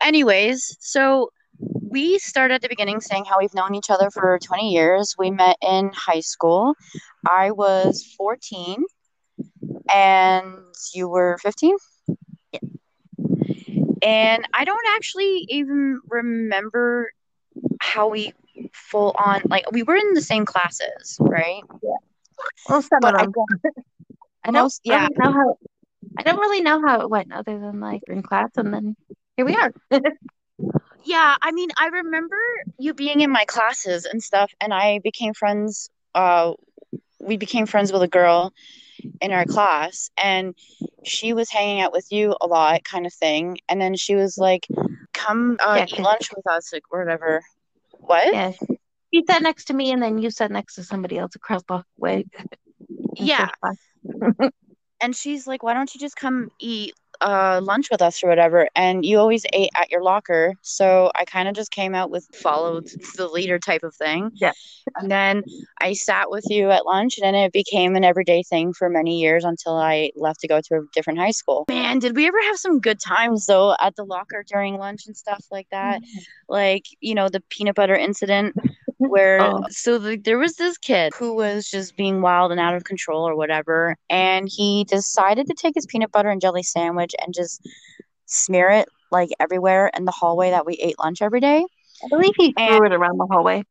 Anyways, 0.00 0.76
so 0.80 1.30
we 1.58 2.18
started 2.18 2.54
at 2.54 2.62
the 2.62 2.68
beginning 2.68 3.00
saying 3.00 3.24
how 3.24 3.38
we've 3.38 3.54
known 3.54 3.74
each 3.74 3.90
other 3.90 4.10
for 4.10 4.38
20 4.42 4.72
years. 4.72 5.14
We 5.18 5.30
met 5.30 5.56
in 5.62 5.90
high 5.94 6.20
school. 6.20 6.74
I 7.28 7.50
was 7.52 8.14
14 8.16 8.84
and 9.92 10.54
you 10.94 11.08
were 11.08 11.38
15? 11.42 11.76
Yeah. 12.52 12.60
And 14.02 14.46
I 14.52 14.64
don't 14.64 14.86
actually 14.96 15.46
even 15.48 16.00
remember 16.08 17.12
how 17.80 18.08
we 18.08 18.32
full 18.72 19.14
on 19.18 19.42
like 19.48 19.70
we 19.72 19.82
were 19.82 19.96
in 19.96 20.14
the 20.14 20.20
same 20.20 20.44
classes, 20.44 21.16
right? 21.20 21.62
Well, 22.68 22.82
some 22.82 22.98
But 23.00 23.14
of 23.14 23.20
I 23.20 23.24
them. 23.24 23.32
don't 23.34 23.76
I 24.44 24.50
don't 24.50 24.72
yeah. 24.84 25.02
really 25.02 25.14
know 25.18 25.32
how. 25.32 25.58
I 26.18 26.22
don't 26.22 26.38
really 26.38 26.62
know 26.62 26.80
how 26.84 27.00
it 27.00 27.10
went, 27.10 27.32
other 27.32 27.58
than 27.58 27.80
like 27.80 28.02
in 28.08 28.22
class, 28.22 28.50
and 28.56 28.72
then 28.72 28.96
here 29.36 29.46
we 29.46 29.54
are. 29.56 29.72
Yeah, 31.04 31.36
I 31.40 31.52
mean, 31.52 31.68
I 31.78 31.86
remember 31.88 32.36
you 32.78 32.92
being 32.94 33.20
in 33.20 33.30
my 33.30 33.44
classes 33.44 34.04
and 34.06 34.22
stuff, 34.22 34.52
and 34.60 34.74
I 34.74 35.00
became 35.04 35.34
friends. 35.34 35.90
Uh, 36.14 36.54
we 37.20 37.36
became 37.36 37.66
friends 37.66 37.92
with 37.92 38.02
a 38.02 38.08
girl 38.08 38.52
in 39.20 39.32
our 39.32 39.44
class, 39.44 40.10
and 40.16 40.54
she 41.04 41.32
was 41.32 41.50
hanging 41.50 41.80
out 41.80 41.92
with 41.92 42.06
you 42.10 42.34
a 42.40 42.46
lot, 42.46 42.84
kind 42.84 43.06
of 43.06 43.14
thing. 43.14 43.58
And 43.68 43.80
then 43.80 43.94
she 43.94 44.16
was 44.16 44.36
like, 44.36 44.66
"Come 45.12 45.58
uh, 45.60 45.76
Yeah, 45.78 45.86
eat 45.88 46.00
lunch 46.00 46.30
with 46.34 46.46
us, 46.48 46.72
like 46.72 46.90
whatever." 46.90 47.42
What? 48.00 48.32
yeah, 48.32 48.52
you 49.10 49.22
sat 49.28 49.42
next 49.42 49.66
to 49.66 49.74
me, 49.74 49.92
and 49.92 50.02
then 50.02 50.18
you 50.18 50.30
sat 50.30 50.50
next 50.50 50.74
to 50.74 50.82
somebody 50.84 51.18
else 51.18 51.36
across 51.36 51.62
the 51.68 51.82
way. 51.98 52.24
Yeah. 53.14 53.50
and 55.06 55.14
she's 55.14 55.46
like, 55.46 55.62
"Why 55.62 55.72
don't 55.72 55.94
you 55.94 56.00
just 56.00 56.16
come 56.16 56.50
eat 56.58 56.92
uh 57.20 57.60
lunch 57.62 57.88
with 57.90 58.02
us 58.02 58.22
or 58.24 58.28
whatever?" 58.28 58.68
And 58.74 59.04
you 59.06 59.18
always 59.18 59.46
ate 59.52 59.70
at 59.80 59.88
your 59.90 60.02
locker, 60.02 60.54
so 60.62 61.12
I 61.14 61.24
kind 61.24 61.48
of 61.48 61.54
just 61.54 61.70
came 61.70 61.94
out 61.94 62.10
with 62.10 62.26
followed 62.34 62.88
the 63.16 63.28
leader 63.28 63.60
type 63.60 63.84
of 63.84 63.94
thing. 63.94 64.32
Yeah. 64.34 64.52
And 64.96 65.08
then 65.08 65.44
I 65.80 65.92
sat 65.92 66.28
with 66.28 66.44
you 66.50 66.70
at 66.72 66.84
lunch, 66.86 67.18
and 67.18 67.24
then 67.24 67.36
it 67.36 67.52
became 67.52 67.94
an 67.94 68.02
everyday 68.02 68.42
thing 68.42 68.72
for 68.72 68.90
many 68.90 69.20
years 69.20 69.44
until 69.44 69.76
I 69.76 70.10
left 70.16 70.40
to 70.40 70.48
go 70.48 70.60
to 70.60 70.74
a 70.74 70.80
different 70.92 71.20
high 71.20 71.30
school. 71.30 71.66
Man, 71.68 72.00
did 72.00 72.16
we 72.16 72.26
ever 72.26 72.42
have 72.42 72.56
some 72.58 72.80
good 72.80 72.98
times 73.00 73.46
though 73.46 73.76
at 73.80 73.94
the 73.94 74.04
locker 74.04 74.44
during 74.44 74.76
lunch 74.76 75.06
and 75.06 75.16
stuff 75.16 75.44
like 75.52 75.68
that? 75.70 76.02
Like 76.48 76.86
you 77.00 77.14
know 77.14 77.28
the 77.28 77.44
peanut 77.48 77.76
butter 77.76 77.94
incident 77.94 78.56
where 78.98 79.40
Oh. 79.42 79.60
so 79.68 79.98
the, 79.98 80.16
there 80.16 80.38
was 80.38 80.54
this 80.54 80.78
kid 80.78 81.12
who 81.14 81.34
was 81.34 81.68
just 81.68 81.96
being 81.96 82.22
wild 82.22 82.50
and 82.50 82.60
out 82.60 82.74
of 82.74 82.84
control 82.84 83.28
or 83.28 83.36
whatever 83.36 83.96
and 84.08 84.48
he 84.50 84.84
decided 84.88 85.46
to 85.48 85.54
take 85.54 85.74
his 85.74 85.86
peanut 85.86 86.10
butter 86.12 86.30
and 86.30 86.40
jelly 86.40 86.62
sandwich 86.62 87.14
and 87.24 87.34
just 87.34 87.60
smear 88.24 88.70
it 88.70 88.88
like 89.12 89.28
everywhere 89.38 89.90
in 89.96 90.04
the 90.06 90.12
hallway 90.12 90.50
that 90.50 90.64
we 90.66 90.74
ate 90.74 90.98
lunch 90.98 91.20
every 91.22 91.40
day 91.40 91.64
I 92.04 92.08
believe 92.08 92.32
he 92.38 92.54
And- 92.56 92.76
threw 92.76 92.86
it 92.86 92.92
around 92.92 93.18
the 93.18 93.26
hallway. 93.30 93.62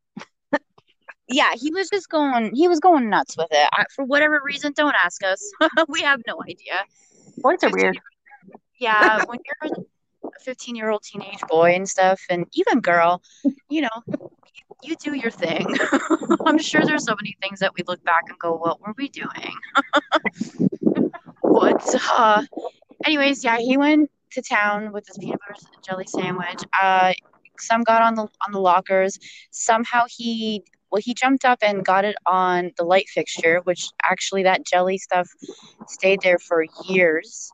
yeah 1.27 1.53
he 1.55 1.71
was 1.71 1.89
just 1.89 2.07
going 2.09 2.53
he 2.53 2.67
was 2.67 2.79
going 2.79 3.09
nuts 3.09 3.35
with 3.35 3.47
it 3.51 3.67
I, 3.73 3.85
for 3.95 4.05
whatever 4.05 4.39
reason 4.43 4.73
don't 4.75 4.95
ask 5.03 5.23
us 5.23 5.41
we 5.87 6.01
have 6.01 6.21
no 6.27 6.37
idea 6.43 6.83
Boys 7.37 7.63
are 7.63 7.71
weird. 7.71 7.97
yeah 8.79 9.23
when 9.25 9.39
you're 9.43 9.71
a 9.73 10.39
15 10.41 10.75
year 10.75 10.89
old 10.91 11.01
teenage 11.03 11.39
boy 11.47 11.73
and 11.73 11.87
stuff 11.89 12.21
and 12.29 12.45
even 12.53 12.79
girl 12.79 13.21
you 13.69 13.81
know 13.81 14.24
you, 14.87 14.95
do 15.03 15.13
your 15.15 15.31
thing. 15.31 15.65
I'm 16.45 16.57
sure 16.57 16.81
there's 16.85 17.05
so 17.05 17.15
many 17.21 17.35
things 17.41 17.59
that 17.59 17.73
we 17.75 17.83
look 17.87 18.03
back 18.03 18.23
and 18.29 18.37
go 18.39 18.55
what 18.55 18.81
were 18.81 18.93
we 18.97 19.09
doing? 19.09 19.53
What 21.41 21.83
uh 22.17 22.43
anyways 23.05 23.43
yeah 23.43 23.57
he 23.57 23.77
went 23.77 24.09
to 24.31 24.41
town 24.41 24.91
with 24.91 25.07
his 25.07 25.17
peanut 25.17 25.39
butter 25.39 25.59
and 25.73 25.83
jelly 25.83 26.05
sandwich. 26.07 26.61
Uh 26.81 27.13
some 27.59 27.83
got 27.83 28.01
on 28.01 28.15
the 28.15 28.23
on 28.23 28.51
the 28.51 28.59
lockers. 28.59 29.17
Somehow 29.51 30.03
he 30.09 30.63
well 30.91 31.01
he 31.03 31.13
jumped 31.13 31.45
up 31.45 31.59
and 31.61 31.85
got 31.85 32.03
it 32.05 32.15
on 32.25 32.71
the 32.77 32.83
light 32.83 33.07
fixture 33.09 33.61
which 33.63 33.87
actually 34.03 34.43
that 34.43 34.65
jelly 34.65 34.97
stuff 34.97 35.29
stayed 35.87 36.21
there 36.21 36.39
for 36.39 36.65
years. 36.87 37.51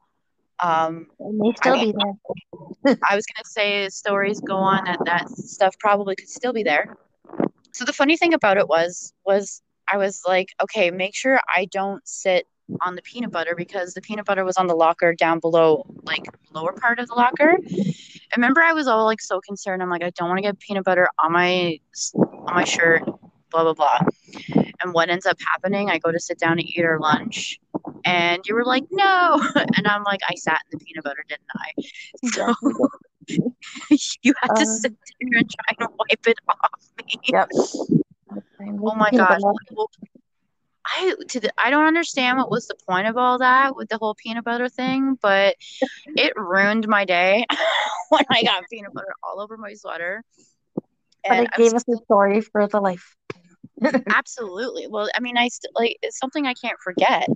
Um 0.64 1.08
It 1.20 1.34
may 1.34 1.52
still 1.58 1.76
I- 1.76 1.86
be 1.86 1.94
there. 1.96 2.96
I 3.10 3.16
was 3.16 3.26
gonna 3.28 3.46
say 3.46 3.90
stories 3.90 4.40
go 4.42 4.58
on 4.58 4.86
that 4.86 5.00
that 5.06 5.30
stuff 5.30 5.76
probably 5.80 6.16
could 6.16 6.30
still 6.30 6.54
be 6.54 6.64
there. 6.64 6.96
So 7.74 7.86
the 7.86 7.94
funny 7.94 8.18
thing 8.18 8.34
about 8.34 8.58
it 8.58 8.68
was 8.68 9.14
was 9.26 9.62
I 9.92 9.98
was 9.98 10.22
like, 10.28 10.50
okay, 10.62 10.92
make 10.92 11.16
sure 11.16 11.40
I 11.56 11.66
don't 11.66 12.06
sit 12.08 12.48
on 12.82 12.96
the 12.96 13.02
peanut 13.02 13.32
butter 13.32 13.54
because 13.56 13.94
the 13.94 14.02
peanut 14.02 14.26
butter 14.26 14.46
was 14.46 14.56
on 14.58 14.68
the 14.68 14.76
locker 14.76 15.14
down 15.14 15.40
below, 15.40 15.86
like 16.04 16.24
lower 16.54 16.74
part 16.74 17.00
of 17.00 17.08
the 17.08 17.16
locker. 17.16 17.58
I 17.70 18.36
remember 18.38 18.62
I 18.62 18.74
was 18.74 18.88
all 18.88 19.06
like 19.06 19.22
so 19.22 19.42
concerned. 19.42 19.82
I'm 19.82 19.90
like, 19.90 20.04
I 20.04 20.12
don't 20.12 20.30
want 20.30 20.38
to 20.38 20.42
get 20.44 20.60
peanut 20.60 20.86
butter 20.86 21.08
on 21.24 21.32
my 21.34 21.80
on 22.16 22.56
my 22.56 22.64
shirt, 22.64 23.04
blah 23.52 23.64
blah 23.64 23.74
blah. 23.74 24.00
And 24.82 24.94
what 24.94 25.10
ends 25.10 25.26
up 25.26 25.38
happening? 25.46 25.90
I 25.90 26.00
go 26.00 26.12
to 26.12 26.20
sit 26.20 26.40
down 26.40 26.58
to 26.58 26.64
eat 26.64 26.84
our 26.84 27.00
lunch, 27.00 27.60
and 28.06 28.42
you 28.48 28.56
were 28.56 28.66
like, 28.66 28.86
no, 28.92 29.42
and 29.56 29.88
I'm 29.88 30.04
like, 30.04 30.22
I 30.30 30.36
sat 30.36 30.62
in 30.72 30.80
the 30.80 30.86
peanut 30.86 31.04
butter, 31.04 31.24
didn't 31.28 31.48
I? 31.56 31.72
So 32.34 32.54
you 34.24 34.34
had 34.42 34.56
to 34.56 34.62
Um, 34.62 34.66
sit 34.66 34.94
there 35.20 35.40
and 35.40 35.50
try 35.50 35.86
to 35.86 35.92
wipe 35.98 36.28
it 36.28 36.38
off. 36.50 36.91
Yep. 37.32 37.50
Oh 37.54 38.96
my 38.96 39.12
gosh. 39.12 39.42
I 40.86 41.14
to 41.30 41.40
the, 41.40 41.52
I 41.58 41.70
don't 41.70 41.86
understand 41.86 42.38
what 42.38 42.50
was 42.50 42.68
the 42.68 42.76
point 42.88 43.08
of 43.08 43.18
all 43.18 43.38
that 43.40 43.76
with 43.76 43.90
the 43.90 43.98
whole 43.98 44.16
peanut 44.16 44.44
butter 44.44 44.70
thing, 44.70 45.18
but 45.22 45.56
it 46.16 46.34
ruined 46.36 46.88
my 46.88 47.06
day 47.06 47.46
when 48.10 48.26
I 48.30 48.44
got 48.44 48.64
peanut 48.72 48.94
butter 48.94 49.14
all 49.24 49.42
over 49.42 49.58
my 49.58 49.74
sweater. 49.74 50.24
But 50.76 51.38
And 51.38 51.44
it 51.46 51.52
gave 51.56 51.74
us 51.74 51.84
a 51.88 51.98
story 51.98 52.42
for 52.42 52.68
the 52.68 52.80
life. 52.80 53.16
Absolutely. 54.10 54.88
Well, 54.88 55.10
I 55.16 55.20
mean, 55.20 55.38
I 55.38 55.48
st- 55.48 55.76
like 55.76 55.98
it's 56.02 56.18
something 56.18 56.46
I 56.46 56.54
can't 56.54 56.80
forget. 56.84 57.28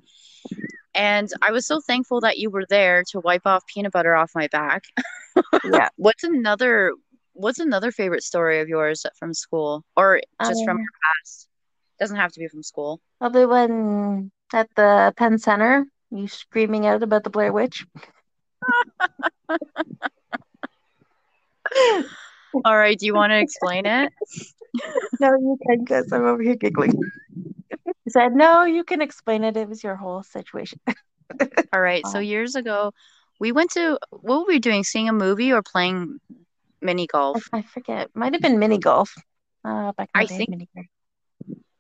And 0.94 1.30
I 1.42 1.52
was 1.52 1.68
so 1.68 1.82
thankful 1.82 2.22
that 2.22 2.38
you 2.38 2.50
were 2.50 2.66
there 2.70 3.04
to 3.12 3.20
wipe 3.20 3.46
off 3.46 3.64
peanut 3.68 3.92
butter 3.92 4.16
off 4.16 4.32
my 4.34 4.48
back. 4.48 4.84
Yeah. 5.64 5.90
What's 5.98 6.24
another 6.24 6.94
what's 7.36 7.60
another 7.60 7.92
favorite 7.92 8.24
story 8.24 8.60
of 8.62 8.68
yours 8.70 9.06
from 9.20 9.34
school 9.34 9.84
or 9.96 10.22
just 10.46 10.64
from 10.64 10.78
Um, 10.78 10.80
your 10.80 10.90
past? 11.04 11.48
Doesn't 12.00 12.18
have 12.18 12.32
to 12.34 12.40
be 12.40 12.48
from 12.48 12.64
school. 12.64 13.00
Other 13.22 13.48
when 13.48 14.32
at 14.54 14.70
the 14.76 15.14
Penn 15.18 15.38
Center, 15.38 15.86
you 16.12 16.28
screaming 16.28 16.86
out 16.88 17.04
about 17.04 17.24
the 17.24 17.30
Blair 17.30 17.52
Witch. 17.54 17.86
All 22.66 22.78
right, 22.78 22.98
do 22.98 23.06
you 23.06 23.14
want 23.14 23.32
to 23.32 23.40
explain 23.40 23.86
it? 23.86 24.12
No, 25.20 25.30
you 25.30 25.58
can, 25.66 25.84
because 25.84 26.12
I'm 26.12 26.26
over 26.26 26.42
here 26.42 26.56
giggling. 26.56 26.92
He 28.04 28.12
said, 28.12 28.34
No, 28.34 28.64
you 28.64 28.84
can 28.84 29.02
explain 29.02 29.44
it. 29.44 29.58
It 29.58 29.70
was 29.70 29.84
your 29.84 29.96
whole 29.96 30.24
situation. 30.24 30.80
All 31.74 31.82
right. 31.82 32.06
So 32.08 32.18
Oh. 32.18 32.20
years 32.20 32.56
ago, 32.56 32.92
we 33.40 33.52
went 33.52 33.72
to 33.72 33.98
what 34.12 34.40
were 34.40 34.46
we 34.48 34.60
doing? 34.60 34.84
Seeing 34.84 35.10
a 35.10 35.14
movie 35.14 35.52
or 35.52 35.62
playing 35.62 36.20
mini 36.82 37.08
golf? 37.08 37.48
I 37.54 37.62
forget. 37.62 38.10
Might 38.16 38.34
have 38.34 38.42
been 38.42 38.60
mini 38.60 38.78
golf. 38.78 39.14
Uh, 39.64 39.92
back 39.94 40.10
I 40.14 40.26
day, 40.26 40.38
think- 40.38 40.50
mini 40.50 40.70
golf. 40.76 40.86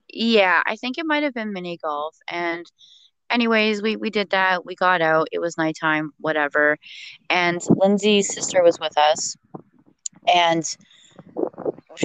Yeah, 0.10 0.62
I 0.65 0.75
think 0.77 0.97
it 0.97 1.05
might 1.05 1.23
have 1.23 1.34
been 1.34 1.51
mini 1.51 1.77
golf. 1.77 2.15
And 2.29 2.65
anyways, 3.29 3.81
we 3.81 3.95
we 3.97 4.10
did 4.10 4.29
that. 4.29 4.65
We 4.65 4.75
got 4.75 5.01
out. 5.01 5.27
It 5.31 5.39
was 5.39 5.58
nighttime, 5.58 6.12
whatever. 6.19 6.77
And 7.29 7.62
Lindsay's 7.69 8.34
sister 8.34 8.63
was 8.63 8.79
with 8.79 8.97
us. 8.97 9.36
and 10.27 10.63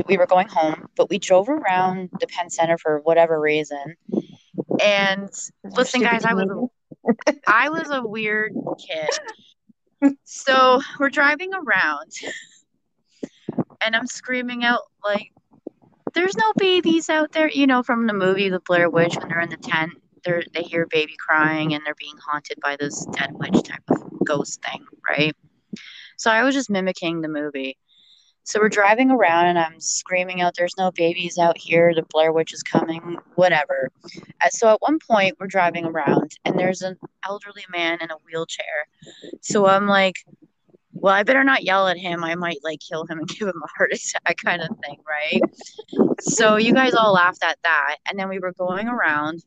we 0.06 0.16
were 0.16 0.26
going 0.26 0.46
home, 0.48 0.86
but 0.96 1.10
we 1.10 1.18
drove 1.18 1.48
around 1.48 2.10
the 2.20 2.26
Penn 2.28 2.48
Center 2.50 2.78
for 2.78 3.00
whatever 3.00 3.40
reason. 3.40 3.96
And 4.82 5.28
listen, 5.64 6.00
guys, 6.00 6.24
I 6.24 6.34
was 6.34 6.68
I 7.46 7.68
was 7.70 7.90
a 7.90 8.02
weird 8.06 8.52
kid. 8.78 9.08
So 10.24 10.80
we're 10.98 11.10
driving 11.10 11.50
around, 11.54 12.10
and 13.84 13.96
I'm 13.96 14.06
screaming 14.06 14.64
out 14.64 14.82
like, 15.04 15.32
"There's 16.14 16.36
no 16.36 16.52
babies 16.56 17.08
out 17.10 17.32
there!" 17.32 17.48
You 17.50 17.66
know, 17.66 17.82
from 17.82 18.06
the 18.06 18.14
movie 18.14 18.48
The 18.48 18.60
Blair 18.60 18.90
Witch 18.90 19.16
when 19.16 19.28
they're 19.28 19.40
in 19.40 19.50
the 19.50 19.56
tent, 19.56 19.92
they 20.24 20.42
they 20.52 20.62
hear 20.62 20.86
baby 20.86 21.14
crying 21.18 21.74
and 21.74 21.84
they're 21.84 21.94
being 21.96 22.16
haunted 22.24 22.58
by 22.62 22.76
this 22.76 23.06
dead 23.12 23.30
witch 23.34 23.62
type 23.64 23.82
of 23.88 24.02
ghost 24.24 24.62
thing, 24.62 24.84
right? 25.08 25.34
So 26.16 26.30
I 26.30 26.42
was 26.42 26.54
just 26.54 26.70
mimicking 26.70 27.20
the 27.20 27.28
movie. 27.28 27.78
So 28.44 28.58
we're 28.58 28.68
driving 28.68 29.10
around 29.10 29.46
and 29.46 29.58
I'm 29.58 29.78
screaming 29.80 30.40
out, 30.40 30.54
There's 30.56 30.76
no 30.76 30.90
babies 30.90 31.38
out 31.38 31.56
here. 31.56 31.94
The 31.94 32.02
Blair 32.10 32.32
Witch 32.32 32.52
is 32.52 32.62
coming, 32.62 33.18
whatever. 33.34 33.90
So 34.50 34.68
at 34.68 34.80
one 34.80 34.98
point, 34.98 35.36
we're 35.38 35.46
driving 35.46 35.84
around 35.84 36.32
and 36.44 36.58
there's 36.58 36.82
an 36.82 36.96
elderly 37.24 37.64
man 37.70 37.98
in 38.00 38.10
a 38.10 38.16
wheelchair. 38.26 38.88
So 39.40 39.66
I'm 39.66 39.86
like, 39.86 40.16
well, 41.00 41.14
I 41.14 41.22
better 41.22 41.44
not 41.44 41.62
yell 41.62 41.88
at 41.88 41.96
him. 41.96 42.22
I 42.22 42.34
might 42.34 42.58
like 42.62 42.80
kill 42.80 43.04
him 43.06 43.18
and 43.18 43.28
give 43.38 43.48
him 43.48 43.62
a 43.62 43.68
heart 43.76 43.92
attack 43.92 44.36
kind 44.44 44.62
of 44.62 44.68
thing, 44.84 44.98
right? 45.08 45.40
So 46.20 46.56
you 46.56 46.74
guys 46.74 46.94
all 46.94 47.12
laughed 47.12 47.42
at 47.42 47.58
that. 47.64 47.96
And 48.08 48.18
then 48.18 48.28
we 48.28 48.38
were 48.38 48.52
going 48.52 48.88
around 48.88 49.42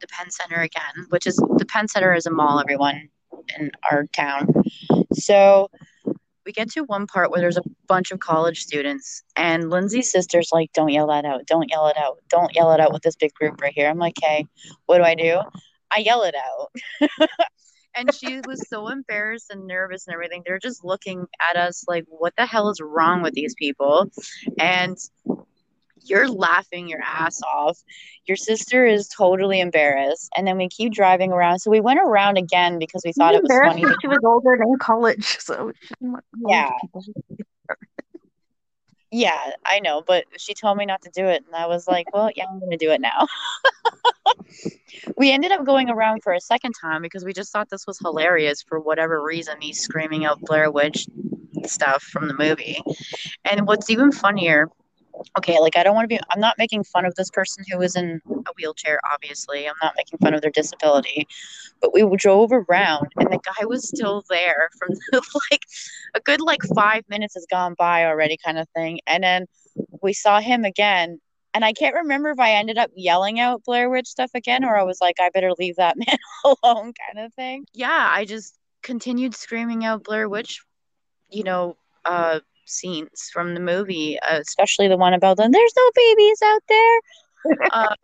the 0.00 0.06
Penn 0.08 0.30
Center 0.30 0.60
again, 0.60 1.06
which 1.08 1.26
is 1.26 1.36
the 1.36 1.66
Penn 1.66 1.88
Center 1.88 2.14
is 2.14 2.26
a 2.26 2.30
mall, 2.30 2.60
everyone 2.60 3.08
in 3.58 3.70
our 3.90 4.04
town. 4.14 4.48
So 5.14 5.70
we 6.44 6.52
get 6.52 6.70
to 6.72 6.84
one 6.84 7.06
part 7.06 7.30
where 7.30 7.40
there's 7.40 7.56
a 7.56 7.62
bunch 7.88 8.12
of 8.12 8.20
college 8.20 8.60
students 8.60 9.24
and 9.34 9.70
Lindsay's 9.70 10.12
sister's 10.12 10.50
like, 10.52 10.72
don't 10.74 10.90
yell 10.90 11.08
that 11.08 11.24
out. 11.24 11.46
Don't 11.46 11.68
yell 11.70 11.88
it 11.88 11.96
out. 11.96 12.18
Don't 12.28 12.54
yell 12.54 12.72
it 12.72 12.80
out 12.80 12.92
with 12.92 13.02
this 13.02 13.16
big 13.16 13.32
group 13.34 13.60
right 13.60 13.72
here. 13.74 13.88
I'm 13.88 13.98
like, 13.98 14.18
okay, 14.22 14.46
what 14.84 14.98
do 14.98 15.04
I 15.04 15.14
do? 15.14 15.40
I 15.90 16.00
yell 16.00 16.22
it 16.22 16.34
out. 16.34 17.08
and 17.96 18.14
she 18.14 18.40
was 18.46 18.68
so 18.68 18.88
embarrassed 18.88 19.50
and 19.50 19.66
nervous 19.66 20.06
and 20.06 20.14
everything. 20.14 20.42
They're 20.44 20.58
just 20.58 20.84
looking 20.84 21.26
at 21.50 21.56
us 21.56 21.84
like, 21.88 22.04
what 22.08 22.34
the 22.36 22.46
hell 22.46 22.68
is 22.68 22.80
wrong 22.80 23.22
with 23.22 23.34
these 23.34 23.54
people? 23.54 24.10
And 24.58 24.96
you're 26.04 26.28
laughing 26.28 26.88
your 26.88 27.02
ass 27.02 27.40
off. 27.42 27.78
Your 28.26 28.36
sister 28.36 28.86
is 28.86 29.08
totally 29.08 29.60
embarrassed. 29.60 30.30
And 30.36 30.46
then 30.46 30.56
we 30.56 30.68
keep 30.68 30.92
driving 30.92 31.32
around. 31.32 31.58
So 31.58 31.70
we 31.70 31.80
went 31.80 31.98
around 32.00 32.38
again 32.38 32.78
because 32.78 33.02
we 33.04 33.12
thought 33.12 33.34
it 33.34 33.42
was 33.42 33.50
funny. 33.50 33.84
She 34.00 34.08
was 34.08 34.18
older 34.24 34.56
than 34.58 34.78
college. 34.78 35.38
So 35.40 35.72
yeah. 36.48 36.70
Yeah, 39.10 39.52
I 39.64 39.80
know. 39.80 40.02
But 40.06 40.24
she 40.36 40.54
told 40.54 40.78
me 40.78 40.86
not 40.86 41.02
to 41.02 41.10
do 41.10 41.26
it. 41.26 41.44
And 41.46 41.54
I 41.54 41.66
was 41.66 41.86
like, 41.86 42.06
well, 42.12 42.30
yeah, 42.34 42.44
I'm 42.50 42.60
to 42.70 42.76
do 42.76 42.90
it 42.90 43.00
now. 43.00 43.26
we 45.16 45.30
ended 45.30 45.52
up 45.52 45.64
going 45.64 45.90
around 45.90 46.22
for 46.22 46.32
a 46.32 46.40
second 46.40 46.72
time 46.80 47.02
because 47.02 47.24
we 47.24 47.32
just 47.32 47.52
thought 47.52 47.70
this 47.70 47.86
was 47.86 47.98
hilarious 47.98 48.62
for 48.62 48.80
whatever 48.80 49.22
reason. 49.22 49.58
Me 49.58 49.72
screaming 49.72 50.24
out 50.24 50.40
Blair 50.40 50.70
Witch 50.70 51.06
stuff 51.64 52.02
from 52.02 52.28
the 52.28 52.34
movie. 52.34 52.80
And 53.44 53.66
what's 53.66 53.90
even 53.90 54.12
funnier 54.12 54.68
okay, 55.38 55.58
like 55.60 55.76
I 55.76 55.82
don't 55.82 55.94
want 55.94 56.08
to 56.08 56.14
be, 56.14 56.20
I'm 56.30 56.40
not 56.40 56.58
making 56.58 56.84
fun 56.84 57.04
of 57.04 57.14
this 57.14 57.30
person 57.30 57.64
who 57.70 57.80
is 57.82 57.96
in 57.96 58.20
a 58.26 58.52
wheelchair, 58.56 59.00
obviously. 59.12 59.68
I'm 59.68 59.74
not 59.82 59.94
making 59.96 60.18
fun 60.18 60.34
of 60.34 60.42
their 60.42 60.50
disability. 60.50 61.26
But 61.80 61.92
we 61.92 62.04
drove 62.16 62.52
around 62.52 63.08
and 63.16 63.30
the 63.30 63.38
guy 63.38 63.66
was 63.66 63.88
still 63.88 64.24
there 64.28 64.70
from 64.78 64.90
like 65.50 65.62
a 66.14 66.20
good 66.20 66.40
like 66.40 66.62
five 66.74 67.04
minutes 67.08 67.34
has 67.34 67.46
gone 67.50 67.74
by 67.78 68.06
already, 68.06 68.36
kind 68.42 68.58
of 68.58 68.68
thing. 68.70 69.00
And 69.06 69.22
then 69.22 69.46
we 70.02 70.12
saw 70.12 70.40
him 70.40 70.64
again. 70.64 71.20
And 71.54 71.64
I 71.64 71.72
can't 71.72 71.94
remember 71.94 72.30
if 72.30 72.38
I 72.38 72.52
ended 72.52 72.76
up 72.76 72.90
yelling 72.94 73.40
out 73.40 73.64
Blair 73.64 73.88
Witch 73.88 74.08
stuff 74.08 74.30
again 74.34 74.64
or 74.64 74.76
I 74.76 74.82
was 74.82 74.98
like, 75.00 75.16
I 75.20 75.30
better 75.32 75.52
leave 75.58 75.76
that 75.76 75.96
man 76.06 76.18
alone, 76.44 76.92
kind 77.06 77.24
of 77.24 77.32
thing. 77.34 77.66
Yeah, 77.72 78.08
I 78.10 78.24
just 78.24 78.58
continued 78.82 79.34
screaming 79.34 79.84
out 79.84 80.04
Blair 80.04 80.28
Witch, 80.28 80.62
you 81.30 81.44
know, 81.44 81.76
uh, 82.04 82.40
scenes 82.66 83.30
from 83.32 83.54
the 83.54 83.60
movie, 83.60 84.18
uh, 84.20 84.38
especially 84.40 84.88
the 84.88 84.96
one 84.96 85.14
about 85.14 85.36
them. 85.36 85.50
There's 85.52 85.74
no 85.76 85.90
babies 85.94 86.42
out 86.44 86.62
there. 86.68 87.00
uh, 87.72 87.94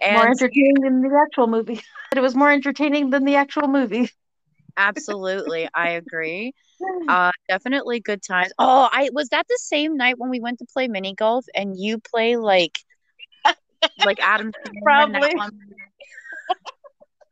and, 0.00 0.14
more 0.14 0.28
entertaining 0.28 0.80
than 0.82 1.02
the 1.02 1.18
actual 1.20 1.46
movie. 1.46 1.80
it 2.16 2.20
was 2.20 2.34
more 2.34 2.50
entertaining 2.50 3.10
than 3.10 3.24
the 3.24 3.36
actual 3.36 3.68
movie. 3.68 4.10
absolutely, 4.76 5.68
I 5.74 5.90
agree. 5.90 6.52
Uh, 7.08 7.32
definitely 7.48 8.00
good 8.00 8.22
times. 8.22 8.52
Oh, 8.58 8.88
I 8.90 9.10
was 9.12 9.28
that 9.30 9.46
the 9.48 9.58
same 9.60 9.96
night 9.96 10.18
when 10.18 10.30
we 10.30 10.40
went 10.40 10.58
to 10.60 10.66
play 10.72 10.88
mini 10.88 11.14
golf 11.14 11.44
and 11.54 11.78
you 11.78 11.98
play 11.98 12.36
like 12.36 12.78
like 14.04 14.18
Adam 14.20 14.52
probably. 14.82 15.30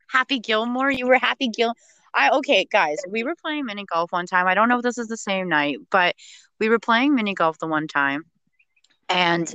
Happy 0.07 0.39
Gilmore. 0.39 0.91
You 0.91 1.07
were 1.07 1.17
Happy 1.17 1.49
Gil. 1.49 1.73
I 2.13 2.29
okay, 2.37 2.65
guys, 2.71 2.97
we 3.09 3.23
were 3.23 3.35
playing 3.41 3.65
mini 3.65 3.85
golf 3.85 4.11
one 4.11 4.25
time. 4.25 4.47
I 4.47 4.53
don't 4.53 4.69
know 4.69 4.77
if 4.77 4.83
this 4.83 4.97
is 4.97 5.07
the 5.07 5.17
same 5.17 5.49
night, 5.49 5.77
but 5.89 6.15
we 6.59 6.69
were 6.69 6.79
playing 6.79 7.15
mini 7.15 7.33
golf 7.33 7.57
the 7.59 7.67
one 7.67 7.87
time, 7.87 8.23
and 9.07 9.53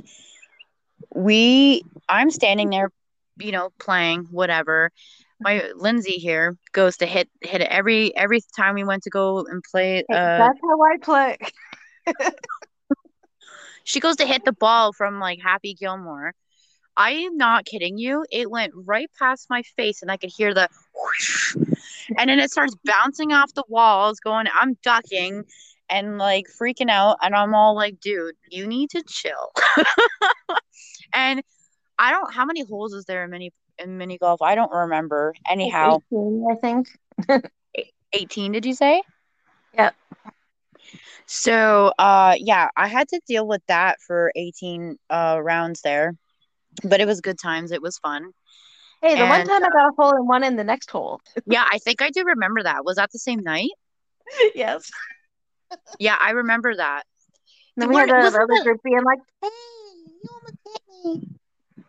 we 1.13 1.83
I'm 2.07 2.31
standing 2.31 2.69
there, 2.69 2.91
you 3.37 3.51
know, 3.51 3.69
playing 3.79 4.27
whatever. 4.31 4.91
My 5.39 5.69
Lindsay 5.75 6.13
here 6.13 6.55
goes 6.71 6.97
to 6.97 7.05
hit 7.05 7.29
hit 7.41 7.61
it 7.61 7.67
every 7.69 8.15
every 8.15 8.39
time 8.55 8.75
we 8.75 8.83
went 8.83 9.03
to 9.03 9.09
go 9.09 9.39
and 9.39 9.63
play. 9.63 9.99
Uh, 10.11 10.37
That's 10.37 10.59
how 10.61 10.81
I 10.81 10.97
play. 11.01 11.37
she 13.83 13.99
goes 13.99 14.17
to 14.17 14.25
hit 14.25 14.45
the 14.45 14.53
ball 14.53 14.93
from 14.93 15.19
like 15.19 15.39
Happy 15.41 15.73
Gilmore. 15.73 16.33
I 16.97 17.11
am 17.11 17.37
not 17.37 17.65
kidding 17.65 17.97
you. 17.97 18.25
It 18.31 18.49
went 18.49 18.73
right 18.75 19.09
past 19.19 19.47
my 19.49 19.63
face, 19.75 20.01
and 20.01 20.11
I 20.11 20.17
could 20.17 20.31
hear 20.35 20.53
the 20.53 20.69
whoosh, 20.95 21.55
and 22.17 22.29
then 22.29 22.39
it 22.39 22.51
starts 22.51 22.75
bouncing 22.85 23.33
off 23.33 23.53
the 23.53 23.63
walls, 23.67 24.19
going, 24.19 24.47
I'm 24.53 24.77
ducking 24.83 25.45
and 25.89 26.17
like 26.17 26.47
freaking 26.47 26.89
out. 26.89 27.17
And 27.21 27.35
I'm 27.35 27.53
all 27.53 27.75
like, 27.75 27.99
dude, 27.99 28.35
you 28.49 28.67
need 28.67 28.89
to 28.91 29.03
chill. 29.07 29.51
and 31.13 31.41
I 31.97 32.11
don't, 32.11 32.33
how 32.33 32.45
many 32.45 32.63
holes 32.63 32.93
is 32.93 33.05
there 33.05 33.23
in 33.23 33.31
mini, 33.31 33.51
in 33.79 33.97
mini 33.97 34.17
golf? 34.17 34.41
I 34.41 34.55
don't 34.55 34.71
remember. 34.71 35.33
Anyhow, 35.49 35.99
18, 36.11 36.47
I 36.51 36.55
think 36.55 36.89
18, 38.13 38.51
did 38.51 38.65
you 38.65 38.73
say? 38.73 39.01
Yep. 39.73 39.95
So, 41.25 41.91
uh, 41.97 42.35
yeah, 42.37 42.69
I 42.77 42.87
had 42.87 43.07
to 43.09 43.19
deal 43.27 43.47
with 43.47 43.61
that 43.67 43.99
for 43.99 44.31
18 44.35 44.97
uh, 45.09 45.39
rounds 45.41 45.81
there, 45.81 46.15
but 46.83 46.99
it 46.99 47.07
was 47.07 47.21
good 47.21 47.39
times. 47.39 47.71
It 47.71 47.81
was 47.81 47.97
fun. 47.97 48.31
Hey, 49.01 49.15
the 49.15 49.21
and, 49.21 49.29
one 49.29 49.45
time 49.45 49.63
I 49.63 49.67
uh, 49.67 49.69
got 49.69 49.89
a 49.89 49.91
hole 49.97 50.15
in 50.15 50.27
one 50.27 50.43
in 50.43 50.55
the 50.55 50.63
next 50.63 50.89
hole. 50.89 51.21
yeah, 51.45 51.65
I 51.69 51.77
think 51.79 52.01
I 52.01 52.09
do 52.09 52.23
remember 52.23 52.63
that. 52.63 52.85
Was 52.85 52.95
that 52.97 53.11
the 53.11 53.19
same 53.19 53.41
night? 53.41 53.69
yes. 54.55 54.89
yeah, 55.99 56.17
I 56.19 56.31
remember 56.31 56.75
that. 56.75 57.03
And 57.75 57.81
then 57.83 57.89
we 57.89 57.95
had 57.95 58.09
the 58.09 58.15
other 58.15 58.63
group 58.63 58.81
being 58.83 59.03
like, 59.03 59.19
"Hey, 59.41 59.49
you 60.23 60.29
almost 60.33 60.55
hit 60.65 61.05
me." 61.05 61.27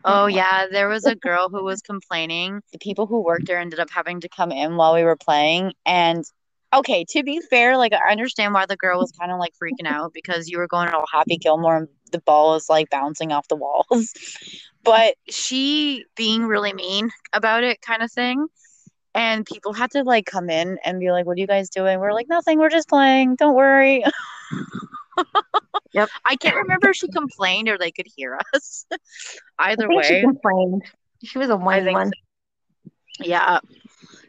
Oh 0.09 0.27
yeah, 0.27 0.67
there 0.71 0.89
was 0.89 1.05
a 1.05 1.17
girl 1.17 1.49
who 1.49 1.65
was 1.65 1.81
complaining. 1.81 2.61
The 2.71 2.79
people 2.79 3.07
who 3.07 3.25
worked 3.25 3.49
there 3.49 3.59
ended 3.59 3.81
up 3.81 3.91
having 3.91 4.21
to 4.21 4.29
come 4.29 4.53
in 4.53 4.77
while 4.77 4.95
we 4.95 5.03
were 5.03 5.17
playing. 5.17 5.73
And 5.85 6.25
okay, 6.73 7.05
to 7.11 7.25
be 7.25 7.41
fair, 7.41 7.77
like 7.77 7.93
I 7.93 8.13
understand 8.13 8.55
why 8.55 8.67
the 8.67 8.77
girl 8.77 9.01
was 9.01 9.11
kind 9.11 9.33
of 9.33 9.41
like 9.41 9.55
freaking 9.61 9.87
out 9.87 10.13
because 10.13 10.49
you 10.49 10.59
were 10.59 10.69
going 10.69 10.89
all 10.91 11.07
happy 11.13 11.39
Gilmore 11.39 11.77
and 11.77 11.89
the 12.13 12.21
ball 12.21 12.55
is 12.55 12.69
like 12.69 12.89
bouncing 12.91 13.33
off 13.33 13.49
the 13.49 13.57
walls 13.57 14.13
but 14.87 15.17
she 15.29 16.05
being 16.17 16.47
really 16.47 16.73
mean 16.73 17.11
about 17.33 17.65
it 17.65 17.83
kind 17.83 18.03
of 18.03 18.11
thing. 18.11 18.47
And 19.15 19.45
people 19.45 19.73
had 19.73 19.91
to 19.93 20.05
like 20.05 20.27
come 20.27 20.49
in 20.49 20.79
and 20.85 21.01
be 21.01 21.11
like 21.11 21.27
what 21.27 21.37
are 21.37 21.41
you 21.41 21.47
guys 21.47 21.69
doing? 21.69 21.99
We're 22.01 22.13
like 22.13 22.29
nothing. 22.29 22.59
We're 22.59 22.71
just 22.71 22.89
playing. 22.89 23.37
Don't 23.37 23.55
worry. 23.55 24.05
Yep. 25.93 26.09
I 26.25 26.37
can't 26.37 26.57
remember 26.57 26.91
if 26.91 26.97
she 26.97 27.09
complained 27.09 27.69
or 27.69 27.77
they 27.77 27.91
could 27.91 28.07
hear 28.15 28.39
us. 28.55 28.87
Either 29.59 29.89
way 29.89 30.03
she 30.03 30.21
complained. 30.21 30.85
She 31.25 31.39
was 31.39 31.51
a 31.51 31.57
whiny 31.57 31.93
one. 31.93 32.13
so. 33.21 33.25
yeah. 33.25 33.59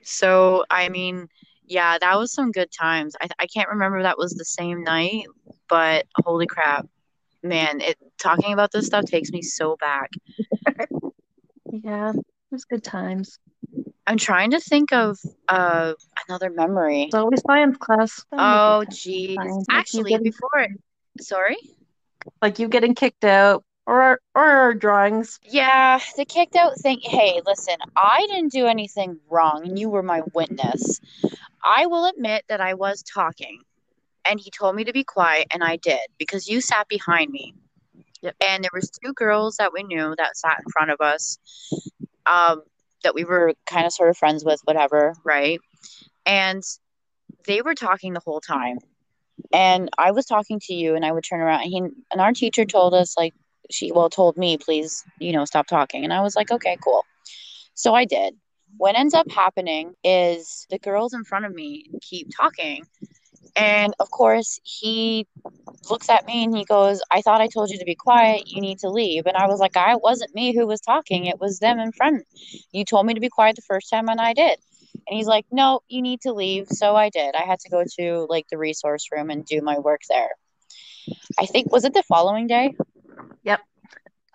So 0.03 0.65
i 0.69 0.89
mean 0.89 1.27
yeah 1.65 1.97
that 1.99 2.17
was 2.17 2.31
some 2.33 2.51
good 2.51 2.71
times. 2.71 3.15
I, 3.21 3.27
I 3.39 3.47
can't 3.47 3.69
remember 3.69 4.01
that 4.03 4.17
was 4.17 4.33
the 4.33 4.45
same 4.45 4.83
night 4.83 5.25
but 5.69 6.05
holy 6.23 6.47
crap 6.47 6.87
man, 7.43 7.81
it 7.81 7.97
talking 8.17 8.53
about 8.53 8.71
this 8.71 8.87
stuff 8.87 9.05
takes 9.05 9.31
me 9.31 9.41
so 9.41 9.75
back. 9.77 10.11
yeah, 11.71 12.11
it 12.11 12.25
was 12.51 12.65
good 12.65 12.83
times. 12.83 13.39
I'm 14.05 14.17
trying 14.17 14.51
to 14.51 14.59
think 14.59 14.93
of 14.93 15.19
uh 15.47 15.93
another 16.27 16.49
memory. 16.49 17.03
It's 17.03 17.15
always 17.15 17.41
science 17.41 17.77
class. 17.77 18.23
Oh, 18.31 18.85
geez. 18.89 19.37
Actually, 19.69 20.17
before 20.17 20.59
it, 20.59 20.71
sorry, 21.21 21.57
like 22.41 22.59
you 22.59 22.67
getting 22.67 22.95
kicked 22.95 23.25
out 23.25 23.63
or 23.85 24.19
or 24.33 24.43
our 24.43 24.73
drawings. 24.73 25.39
Yeah, 25.43 25.99
the 26.15 26.25
kicked 26.25 26.55
out 26.55 26.79
thing. 26.79 26.99
Hey, 27.01 27.41
listen, 27.45 27.75
I 27.95 28.25
didn't 28.29 28.51
do 28.51 28.65
anything 28.67 29.19
wrong, 29.29 29.63
and 29.65 29.77
you 29.77 29.89
were 29.89 30.03
my 30.03 30.21
witness. 30.33 31.01
I 31.63 31.87
will 31.87 32.05
admit 32.05 32.45
that 32.47 32.61
I 32.61 32.75
was 32.75 33.03
talking 33.03 33.59
and 34.29 34.39
he 34.39 34.51
told 34.51 34.75
me 34.75 34.83
to 34.83 34.93
be 34.93 35.03
quiet 35.03 35.47
and 35.51 35.63
I 35.63 35.77
did 35.77 35.99
because 36.17 36.47
you 36.47 36.61
sat 36.61 36.87
behind 36.87 37.31
me. 37.31 37.53
Yep. 38.21 38.35
And 38.47 38.63
there 38.63 38.71
was 38.73 38.89
two 39.03 39.13
girls 39.13 39.57
that 39.57 39.73
we 39.73 39.83
knew 39.83 40.13
that 40.17 40.37
sat 40.37 40.57
in 40.59 40.71
front 40.71 40.91
of 40.91 41.01
us. 41.01 41.37
Um 42.25 42.61
that 43.03 43.13
we 43.15 43.23
were 43.23 43.53
kind 43.67 43.85
of 43.85 43.93
sort 43.93 44.09
of 44.09 44.17
friends 44.17 44.43
with 44.43 44.59
whatever, 44.65 45.13
right? 45.23 45.59
And 46.25 46.63
they 47.47 47.61
were 47.61 47.75
talking 47.75 48.13
the 48.13 48.21
whole 48.23 48.41
time. 48.41 48.77
And 49.53 49.89
I 49.97 50.11
was 50.11 50.25
talking 50.25 50.59
to 50.61 50.73
you 50.73 50.95
and 50.95 51.05
I 51.05 51.11
would 51.11 51.23
turn 51.23 51.41
around 51.41 51.61
and 51.61 51.71
he 51.71 51.77
and 52.11 52.21
our 52.21 52.33
teacher 52.33 52.65
told 52.65 52.93
us 52.93 53.15
like 53.17 53.33
she 53.69 53.91
well 53.91 54.09
told 54.09 54.37
me 54.37 54.57
please, 54.57 55.03
you 55.19 55.33
know, 55.33 55.45
stop 55.45 55.67
talking. 55.67 56.03
And 56.03 56.13
I 56.13 56.21
was 56.21 56.35
like, 56.35 56.51
"Okay, 56.51 56.77
cool." 56.83 57.03
So 57.73 57.93
I 57.93 58.05
did. 58.05 58.35
What 58.77 58.97
ends 58.97 59.13
up 59.13 59.29
happening 59.31 59.93
is 60.03 60.65
the 60.69 60.79
girls 60.79 61.13
in 61.13 61.23
front 61.23 61.45
of 61.45 61.53
me 61.53 61.89
keep 62.01 62.29
talking 62.35 62.85
and 63.55 63.93
of 63.99 64.09
course, 64.11 64.59
he 64.63 65.27
looks 65.89 66.09
at 66.09 66.25
me 66.25 66.43
and 66.43 66.55
he 66.55 66.65
goes, 66.65 67.01
I 67.11 67.21
thought 67.21 67.41
I 67.41 67.47
told 67.47 67.69
you 67.69 67.79
to 67.79 67.85
be 67.85 67.95
quiet. 67.95 68.47
You 68.47 68.61
need 68.61 68.79
to 68.79 68.89
leave. 68.89 69.25
And 69.25 69.37
I 69.37 69.47
was 69.47 69.59
like, 69.59 69.77
I 69.77 69.95
wasn't 69.95 70.35
me 70.35 70.55
who 70.55 70.67
was 70.67 70.81
talking. 70.81 71.25
It 71.25 71.39
was 71.39 71.59
them 71.59 71.79
in 71.79 71.91
front. 71.91 72.25
You 72.71 72.85
told 72.85 73.05
me 73.05 73.13
to 73.13 73.19
be 73.19 73.29
quiet 73.29 73.55
the 73.55 73.61
first 73.61 73.89
time 73.89 74.09
and 74.09 74.19
I 74.19 74.33
did. 74.33 74.59
And 75.07 75.15
he's 75.15 75.27
like, 75.27 75.45
No, 75.51 75.81
you 75.87 76.01
need 76.01 76.21
to 76.21 76.33
leave. 76.33 76.67
So 76.69 76.95
I 76.95 77.09
did. 77.09 77.35
I 77.35 77.43
had 77.43 77.59
to 77.61 77.69
go 77.69 77.83
to 77.99 78.27
like 78.29 78.47
the 78.49 78.57
resource 78.57 79.07
room 79.11 79.29
and 79.29 79.45
do 79.45 79.61
my 79.61 79.79
work 79.79 80.01
there. 80.09 80.29
I 81.39 81.45
think 81.45 81.71
was 81.71 81.85
it 81.85 81.93
the 81.93 82.03
following 82.03 82.47
day? 82.47 82.73
Yep. 83.43 83.61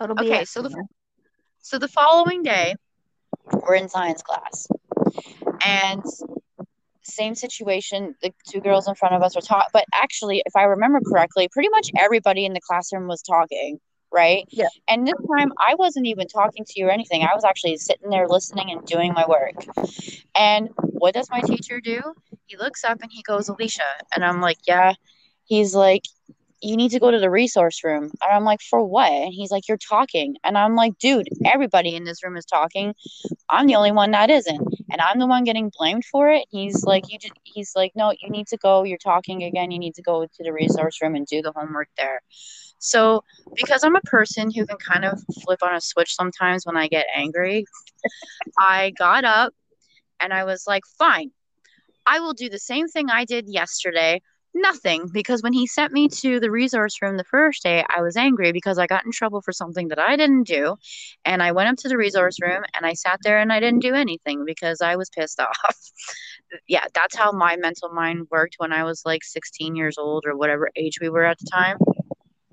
It'll 0.03 0.17
be 0.17 0.33
okay, 0.33 0.45
so 0.45 0.63
the 0.63 0.87
so 1.61 1.79
the 1.79 1.89
following 1.89 2.43
day, 2.43 2.75
we're 3.53 3.77
in 3.77 3.89
science 3.89 4.23
class. 4.23 4.67
And 5.65 6.03
same 7.03 7.35
situation. 7.35 8.15
The 8.23 8.33
two 8.49 8.61
girls 8.61 8.89
in 8.89 8.95
front 8.95 9.15
of 9.15 9.23
us 9.23 9.35
were 9.35 9.43
talking, 9.43 9.69
but 9.73 9.85
actually, 9.95 10.43
if 10.47 10.55
I 10.57 10.65
remember 10.65 11.01
correctly, 11.01 11.49
pretty 11.49 11.69
much 11.71 11.91
everybody 11.99 12.45
in 12.45 12.53
the 12.53 12.61
classroom 12.61 13.09
was 13.09 13.23
talking, 13.23 13.79
right? 14.13 14.45
Yeah. 14.51 14.69
And 14.89 15.07
this 15.07 15.15
time, 15.37 15.53
I 15.59 15.75
wasn't 15.75 16.07
even 16.07 16.29
talking 16.29 16.65
to 16.65 16.73
you 16.77 16.87
or 16.87 16.91
anything. 16.91 17.23
I 17.23 17.35
was 17.35 17.45
actually 17.45 17.77
sitting 17.79 18.11
there 18.11 18.29
listening 18.29 18.71
and 18.71 18.85
doing 18.87 19.13
my 19.13 19.27
work. 19.27 19.55
And 20.37 20.71
what 20.77 21.15
does 21.15 21.31
my 21.31 21.41
teacher 21.41 21.81
do? 21.81 22.01
He 22.47 22.57
looks 22.57 22.85
up 22.85 22.99
and 23.03 23.11
he 23.13 23.23
goes, 23.23 23.49
Alicia. 23.49 23.83
And 24.15 24.25
I'm 24.25 24.41
like, 24.41 24.59
yeah. 24.67 24.95
He's 25.45 25.75
like, 25.75 26.03
you 26.63 26.77
need 26.77 26.91
to 26.93 27.01
go 27.01 27.11
to 27.11 27.19
the 27.19 27.31
resource 27.31 27.83
room. 27.83 28.05
And 28.05 28.33
I'm 28.33 28.45
like, 28.45 28.61
for 28.63 28.85
what? 28.85 29.11
And 29.11 29.35
he's 29.35 29.51
like, 29.51 29.67
you're 29.69 29.77
talking. 29.77 30.37
And 30.45 30.57
I'm 30.57 30.77
like, 30.77 30.97
dude, 30.99 31.29
everybody 31.45 31.97
in 31.97 32.05
this 32.05 32.23
room 32.23 32.37
is 32.37 32.45
talking. 32.45 32.95
I'm 33.51 33.67
the 33.67 33.75
only 33.75 33.91
one 33.91 34.13
that 34.13 34.31
isn't. 34.31 34.63
And 34.93 35.01
I'm 35.01 35.19
the 35.19 35.27
one 35.27 35.45
getting 35.45 35.73
blamed 35.77 36.05
for 36.05 36.31
it. 36.31 36.45
He's 36.51 36.85
like, 36.85 37.11
you 37.11 37.19
just, 37.19 37.33
he's 37.45 37.73
like, 37.75 37.93
no, 37.97 38.13
you 38.13 38.29
need 38.29 38.47
to 38.49 38.59
go. 38.59 38.85
You're 38.85 38.99
talking 38.99 39.43
again. 39.45 39.71
You 39.71 39.79
need 39.79 39.95
to 39.95 40.03
go 40.03 40.27
to 40.27 40.45
the 40.45 40.53
resource 40.53 41.01
room 41.01 41.15
and 41.15 41.27
do 41.27 41.41
the 41.41 41.53
homework 41.57 41.89
there. 41.97 42.21
So, 42.79 43.25
because 43.55 43.85
I'm 43.85 43.97
a 43.97 44.03
person 44.03 44.51
who 44.51 44.67
can 44.67 44.77
kind 44.77 45.07
of 45.07 45.19
flip 45.43 45.63
on 45.63 45.75
a 45.75 45.81
switch 45.81 46.15
sometimes 46.15 46.67
when 46.67 46.77
I 46.77 46.89
get 46.89 47.07
angry, 47.15 47.65
I 48.59 48.91
got 48.91 49.25
up 49.25 49.55
and 50.21 50.33
I 50.33 50.45
was 50.45 50.65
like, 50.67 50.83
fine, 50.99 51.31
I 52.05 52.21
will 52.21 52.35
do 52.35 52.51
the 52.51 52.59
same 52.59 52.89
thing 52.89 53.09
I 53.09 53.25
did 53.25 53.49
yesterday 53.49 54.21
nothing 54.55 55.09
because 55.13 55.43
when 55.43 55.53
he 55.53 55.67
sent 55.67 55.93
me 55.93 56.09
to 56.09 56.41
the 56.41 56.51
resource 56.51 57.01
room 57.03 57.17
the 57.17 57.25
first 57.25 57.63
day 57.63 57.85
i 57.95 58.01
was 58.03 58.17
angry 58.17 58.53
because 58.53 58.79
i 58.79 58.87
got 58.87 59.05
in 59.05 59.11
trouble 59.13 59.41
for 59.41 59.53
something 59.53 59.89
that 59.89 59.99
i 59.99 60.17
didn't 60.17 60.45
do 60.45 60.77
and 61.25 61.43
i 61.43 61.53
went 61.53 61.69
up 61.69 61.77
to 61.77 61.89
the 61.89 61.97
resource 61.97 62.41
room 62.43 62.63
and 62.75 62.85
i 62.87 62.93
sat 62.93 63.19
there 63.25 63.39
and 63.39 63.53
i 63.53 63.61
didn't 63.61 63.81
do 63.83 63.95
anything 63.95 64.45
because 64.45 64.81
i 64.81 64.97
was 64.97 65.11
pissed 65.11 65.41
off 65.41 65.77
yeah 66.69 66.85
that's 66.95 67.17
how 67.17 67.33
my 67.33 67.57
mental 67.57 67.89
mind 67.91 68.27
worked 68.31 68.55
when 68.59 68.73
i 68.73 68.85
was 68.85 69.03
like 69.05 69.25
16 69.25 69.75
years 69.77 69.99
old 69.99 70.25
or 70.27 70.37
whatever 70.37 70.71
age 70.77 70.99
we 71.01 71.09
were 71.09 71.25
at 71.25 71.39
the 71.39 71.47
time 71.53 71.77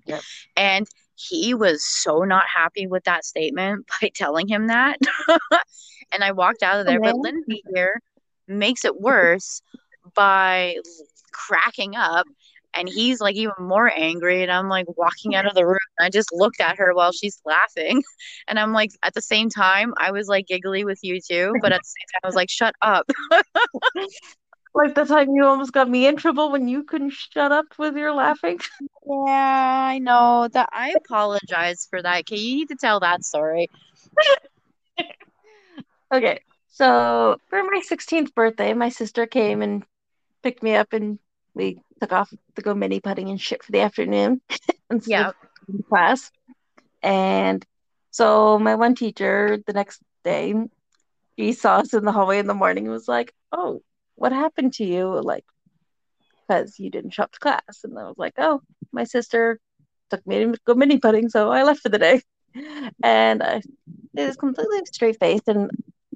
Yep. 0.05 0.23
and 0.55 0.87
he 1.15 1.53
was 1.53 1.83
so 1.83 2.23
not 2.23 2.45
happy 2.53 2.87
with 2.87 3.03
that 3.05 3.25
statement 3.25 3.85
by 4.01 4.09
telling 4.13 4.47
him 4.47 4.67
that 4.67 4.97
and 6.13 6.23
i 6.23 6.31
walked 6.31 6.63
out 6.63 6.79
of 6.79 6.85
there 6.85 6.99
but 7.01 7.15
Okay. 7.15 7.23
lindsay 7.23 7.63
here 7.73 8.01
makes 8.47 8.85
it 8.85 8.99
worse 8.99 9.61
by 10.15 10.75
cracking 11.47 11.95
up 11.95 12.27
and 12.75 12.87
he's 12.89 13.19
like 13.19 13.35
even 13.35 13.53
more 13.59 13.91
angry 13.95 14.41
and 14.43 14.51
i'm 14.51 14.69
like 14.69 14.85
walking 14.97 15.35
out 15.35 15.45
of 15.45 15.53
the 15.55 15.65
room 15.65 15.77
and 15.97 16.05
i 16.05 16.09
just 16.09 16.29
looked 16.33 16.59
at 16.61 16.77
her 16.77 16.93
while 16.93 17.11
she's 17.11 17.41
laughing 17.45 18.03
and 18.47 18.59
i'm 18.59 18.73
like 18.73 18.91
at 19.03 19.13
the 19.13 19.21
same 19.21 19.49
time 19.49 19.93
i 19.99 20.11
was 20.11 20.27
like 20.27 20.45
giggly 20.47 20.83
with 20.85 20.99
you 21.03 21.19
too 21.21 21.53
but 21.61 21.71
at 21.71 21.81
the 21.81 21.87
same 21.87 22.07
time 22.13 22.21
i 22.23 22.27
was 22.27 22.35
like 22.35 22.49
shut 22.49 22.73
up 22.81 23.09
Like 24.75 24.93
the 24.93 25.03
time 25.03 25.29
you 25.33 25.45
almost 25.45 25.73
got 25.73 25.89
me 25.89 26.05
in 26.05 26.15
trouble 26.15 26.51
when 26.51 26.67
you 26.67 26.83
couldn't 26.83 27.09
shut 27.11 27.51
up 27.51 27.65
with 27.79 27.97
your 27.97 28.13
laughing. 28.13 28.59
yeah 29.07 29.87
i 29.89 29.97
know 29.97 30.47
that 30.53 30.69
i 30.71 30.93
apologize 31.03 31.87
for 31.89 32.01
that 32.01 32.19
okay 32.19 32.37
you 32.37 32.55
need 32.55 32.67
to 32.69 32.75
tell 32.75 32.99
that 32.99 33.23
story 33.23 33.67
Okay, 36.11 36.39
so 36.67 37.37
for 37.49 37.63
my 37.63 37.81
16th 37.83 38.33
birthday, 38.33 38.73
my 38.73 38.89
sister 38.89 39.27
came 39.27 39.61
and 39.61 39.85
picked 40.41 40.63
me 40.63 40.75
up, 40.75 40.93
and 40.93 41.19
we 41.59 41.77
took 41.99 42.13
off 42.13 42.33
to 42.55 42.61
go 42.61 42.73
mini 42.73 42.99
putting 43.01 43.29
and 43.29 43.39
shit 43.39 43.63
for 43.63 43.71
the 43.71 43.81
afternoon 43.81 44.41
instead 44.89 45.11
yeah 45.11 45.31
class. 45.89 46.31
And 47.01 47.65
so 48.11 48.59
my 48.59 48.75
one 48.75 48.95
teacher 48.95 49.59
the 49.65 49.73
next 49.73 50.01
day, 50.23 50.53
she 51.37 51.53
saw 51.53 51.77
us 51.77 51.93
in 51.93 52.05
the 52.05 52.11
hallway 52.11 52.39
in 52.39 52.47
the 52.47 52.53
morning 52.53 52.85
and 52.85 52.93
was 52.93 53.07
like, 53.07 53.33
"Oh, 53.51 53.81
what 54.15 54.31
happened 54.31 54.73
to 54.73 54.85
you? 54.85 55.21
Like, 55.21 55.45
because 56.47 56.79
you 56.79 56.89
didn't 56.89 57.11
show 57.11 57.23
up 57.23 57.31
to 57.33 57.39
class?" 57.39 57.83
And 57.83 57.97
I 57.97 58.03
was 58.03 58.17
like, 58.17 58.33
"Oh, 58.37 58.61
my 58.91 59.03
sister 59.03 59.59
took 60.09 60.25
me 60.25 60.39
to 60.39 60.57
go 60.65 60.73
mini 60.73 60.97
putting, 60.97 61.29
so 61.29 61.51
I 61.51 61.63
left 61.63 61.81
for 61.81 61.89
the 61.89 61.99
day." 61.99 62.21
And 63.03 63.43
I 63.43 63.61
it 64.15 64.25
was 64.25 64.35
completely 64.35 64.79
straight 64.91 65.19
faced, 65.19 65.47
and 65.47 65.69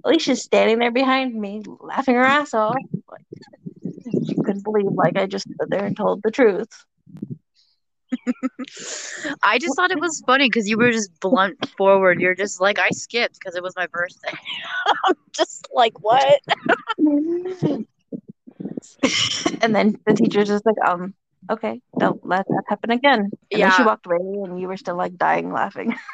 Alicia's 0.04 0.42
standing 0.42 0.80
there 0.80 0.92
behind 0.92 1.36
me, 1.36 1.62
laughing 1.80 2.16
her 2.16 2.24
ass 2.24 2.54
off. 2.54 2.76
Like, 3.10 3.26
she 4.06 4.36
couldn't 4.36 4.64
believe 4.64 4.92
like 4.92 5.18
I 5.18 5.26
just 5.26 5.46
stood 5.46 5.70
there 5.70 5.86
and 5.86 5.96
told 5.96 6.22
the 6.24 6.32
truth. 6.32 6.70
i 9.44 9.58
just 9.58 9.76
thought 9.76 9.90
it 9.90 10.00
was 10.00 10.22
funny 10.28 10.48
because 10.48 10.70
you 10.70 10.78
were 10.78 10.92
just 10.92 11.10
blunt 11.20 11.68
forward 11.76 12.22
you're 12.22 12.36
just 12.36 12.62
like 12.62 12.78
i 12.78 12.88
skipped 12.92 13.40
because 13.40 13.56
it 13.56 13.64
was 13.64 13.76
my 13.76 13.88
birthday 13.88 14.30
i'm 15.08 15.16
just 15.32 15.68
like 15.74 16.00
what 16.00 16.40
and 19.62 19.76
then 19.76 19.98
the 20.06 20.14
teacher's 20.14 20.48
just 20.48 20.66
like, 20.66 20.76
um, 20.86 21.14
okay, 21.50 21.82
don't 22.00 22.26
let 22.26 22.48
that 22.48 22.64
happen 22.68 22.92
again. 22.92 23.32
And 23.52 23.62
then 23.62 23.72
she 23.72 23.84
walked 23.84 24.06
away, 24.06 24.18
and 24.18 24.60
you 24.60 24.68
were 24.68 24.78
still 24.78 24.96
like 24.96 25.18
dying 25.18 25.52
laughing. 25.52 25.96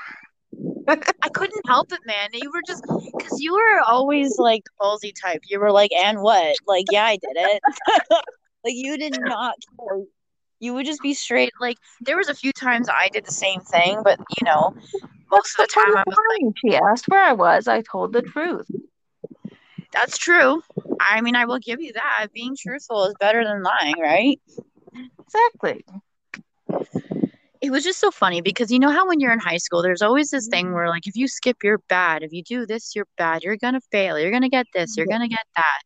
I 0.90 1.30
couldn't 1.30 1.68
help 1.68 1.92
it, 1.92 2.00
man. 2.06 2.30
You 2.34 2.52
were 2.52 2.62
just 2.66 2.84
because 3.18 3.40
you 3.40 3.54
were 3.54 3.82
always 3.88 4.38
like 4.38 4.64
ballsy 4.82 5.14
type. 5.20 5.42
You 5.48 5.60
were 5.60 5.72
like, 5.72 5.92
and 5.94 6.22
what? 6.22 6.56
Like, 6.68 6.86
yeah, 6.92 7.06
I 7.06 7.18
did 7.18 7.36
it. 7.36 7.62
like, 8.12 8.74
you 8.74 8.98
did 8.98 9.20
not 9.20 9.56
care. 9.80 10.00
You 10.60 10.74
would 10.74 10.86
just 10.86 11.02
be 11.02 11.14
straight. 11.14 11.52
Like, 11.62 11.78
there 12.02 12.18
was 12.18 12.28
a 12.30 12.34
few 12.34 12.52
times 12.52 12.90
I 12.90 13.10
did 13.10 13.26
the 13.26 13.32
same 13.32 13.62
thing, 13.62 14.02
but 14.04 14.20
you 14.20 14.46
know, 14.46 14.74
most 15.32 15.60
of 15.60 15.68
the 15.68 15.74
time 15.74 15.98
I 15.98 16.04
was 16.06 16.18
like. 16.42 16.54
She 16.58 16.76
asked 16.76 17.08
where 17.08 17.24
I 17.24 17.34
was. 17.34 17.68
I 17.68 17.82
told 17.82 18.14
the 18.14 18.22
truth. 18.22 18.70
that's 19.94 20.18
true. 20.18 20.62
I 21.00 21.22
mean, 21.22 21.36
I 21.36 21.46
will 21.46 21.60
give 21.60 21.82
you 21.82 21.94
that. 21.94 22.28
Being 22.34 22.56
truthful 22.60 23.06
is 23.06 23.16
better 23.20 23.44
than 23.44 23.64
lying, 23.64 24.00
right? 24.00 24.40
Exactly. 25.20 25.86
It 27.62 27.72
was 27.72 27.84
just 27.84 28.00
so 28.00 28.10
funny 28.10 28.42
because 28.42 28.72
you 28.72 28.80
know 28.80 28.90
how 28.90 29.06
when 29.08 29.20
you're 29.20 29.34
in 29.34 29.40
high 29.40 29.58
school, 29.58 29.82
there's 29.82 30.02
always 30.02 30.30
this 30.32 30.48
thing 30.48 30.68
mm-hmm. 30.68 30.76
where, 30.76 30.88
like, 30.88 31.08
if 31.08 31.18
you 31.18 31.28
skip, 31.28 31.58
you're 31.62 31.82
bad. 31.90 32.24
If 32.24 32.32
you 32.32 32.42
do 32.42 32.66
this, 32.66 32.96
you're 32.96 33.08
bad. 33.18 33.44
You're 33.44 33.58
gonna 33.58 33.82
fail. 33.92 34.18
You're 34.18 34.32
gonna 34.32 34.50
get 34.50 34.68
this. 34.74 34.96
You're 34.96 35.08
gonna 35.08 35.28
get 35.28 35.46
that. 35.58 35.82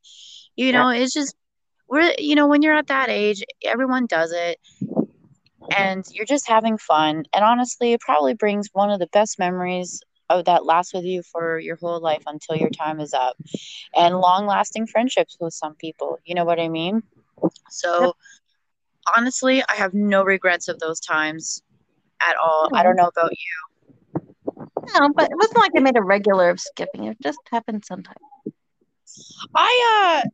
You 0.56 0.72
know, 0.72 0.90
it's 0.90 1.14
just 1.14 1.36
we're 1.88 2.14
you 2.20 2.36
know 2.36 2.48
when 2.48 2.62
you're 2.62 2.76
at 2.76 2.88
that 2.88 3.10
age, 3.10 3.44
everyone 3.66 4.06
does 4.06 4.32
it, 4.32 4.60
and 5.76 6.06
you're 6.12 6.28
just 6.28 6.48
having 6.48 6.78
fun. 6.78 7.24
And 7.34 7.44
honestly, 7.44 7.94
it 7.94 8.02
probably 8.02 8.36
brings 8.36 8.70
one 8.74 8.92
of 8.92 9.00
the 9.00 9.08
best 9.08 9.40
memories 9.40 10.00
of 10.30 10.46
that 10.46 10.66
lasts 10.66 10.94
with 10.94 11.06
you 11.06 11.24
for 11.24 11.58
your 11.58 11.78
whole 11.78 12.00
life 12.00 12.24
until 12.28 12.56
your 12.56 12.70
time 12.70 13.00
is 13.00 13.16
up, 13.16 13.36
and 13.96 14.20
long-lasting 14.20 14.86
friendships 14.86 15.38
with 15.40 15.54
some 15.54 15.74
people. 15.74 16.20
You 16.24 16.36
know 16.36 16.46
what 16.46 16.60
I 16.60 16.70
mean? 16.70 17.02
So. 17.72 18.14
Honestly, 19.16 19.64
I 19.70 19.76
have 19.76 19.94
no 19.94 20.24
regrets 20.24 20.68
of 20.68 20.80
those 20.80 21.00
times 21.00 21.62
at 22.22 22.36
all. 22.38 22.70
I 22.74 22.84
don't 22.84 22.96
know 22.96 23.08
about 23.08 23.32
you. 23.32 23.38
No, 25.00 25.10
but 25.16 25.32
it 25.32 25.36
wasn't 25.38 25.58
like 25.58 25.72
I 25.76 25.80
made 25.80 25.98
a 25.98 26.02
regular 26.02 26.50
of 26.50 26.60
skipping. 26.60 27.06
It 27.06 27.18
just 27.22 27.40
happened 27.52 27.84
sometimes. 27.86 28.18
I 29.56 30.22
uh 30.26 30.30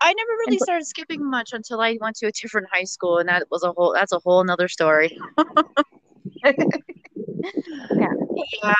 I 0.00 0.12
never 0.14 0.30
really 0.46 0.58
started 0.58 0.86
skipping 0.86 1.28
much 1.28 1.52
until 1.52 1.80
I 1.80 1.96
went 2.00 2.16
to 2.16 2.26
a 2.26 2.32
different 2.32 2.68
high 2.72 2.84
school 2.84 3.18
and 3.18 3.28
that 3.28 3.46
was 3.50 3.62
a 3.62 3.72
whole 3.72 3.92
that's 3.94 4.12
a 4.12 4.18
whole 4.18 4.42
nother 4.44 4.68
story. 4.68 5.16
Yeah. 8.62 8.74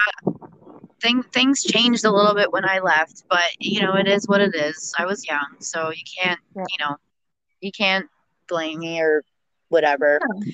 Thing, 1.00 1.22
things 1.24 1.62
changed 1.62 2.04
a 2.04 2.10
little 2.12 2.34
bit 2.34 2.52
when 2.52 2.64
I 2.64 2.78
left, 2.78 3.24
but 3.28 3.42
you 3.58 3.80
know, 3.80 3.94
it 3.96 4.06
is 4.06 4.28
what 4.28 4.40
it 4.40 4.54
is. 4.54 4.94
I 4.98 5.04
was 5.04 5.26
young, 5.26 5.56
so 5.58 5.90
you 5.90 6.02
can't, 6.18 6.38
Yeah. 6.54 6.62
you 6.70 6.84
know, 6.84 6.96
you 7.60 7.72
can't 7.72 8.06
blame 8.48 8.80
me 8.80 9.00
or 9.00 9.24
whatever. 9.68 10.20
Yeah. 10.20 10.44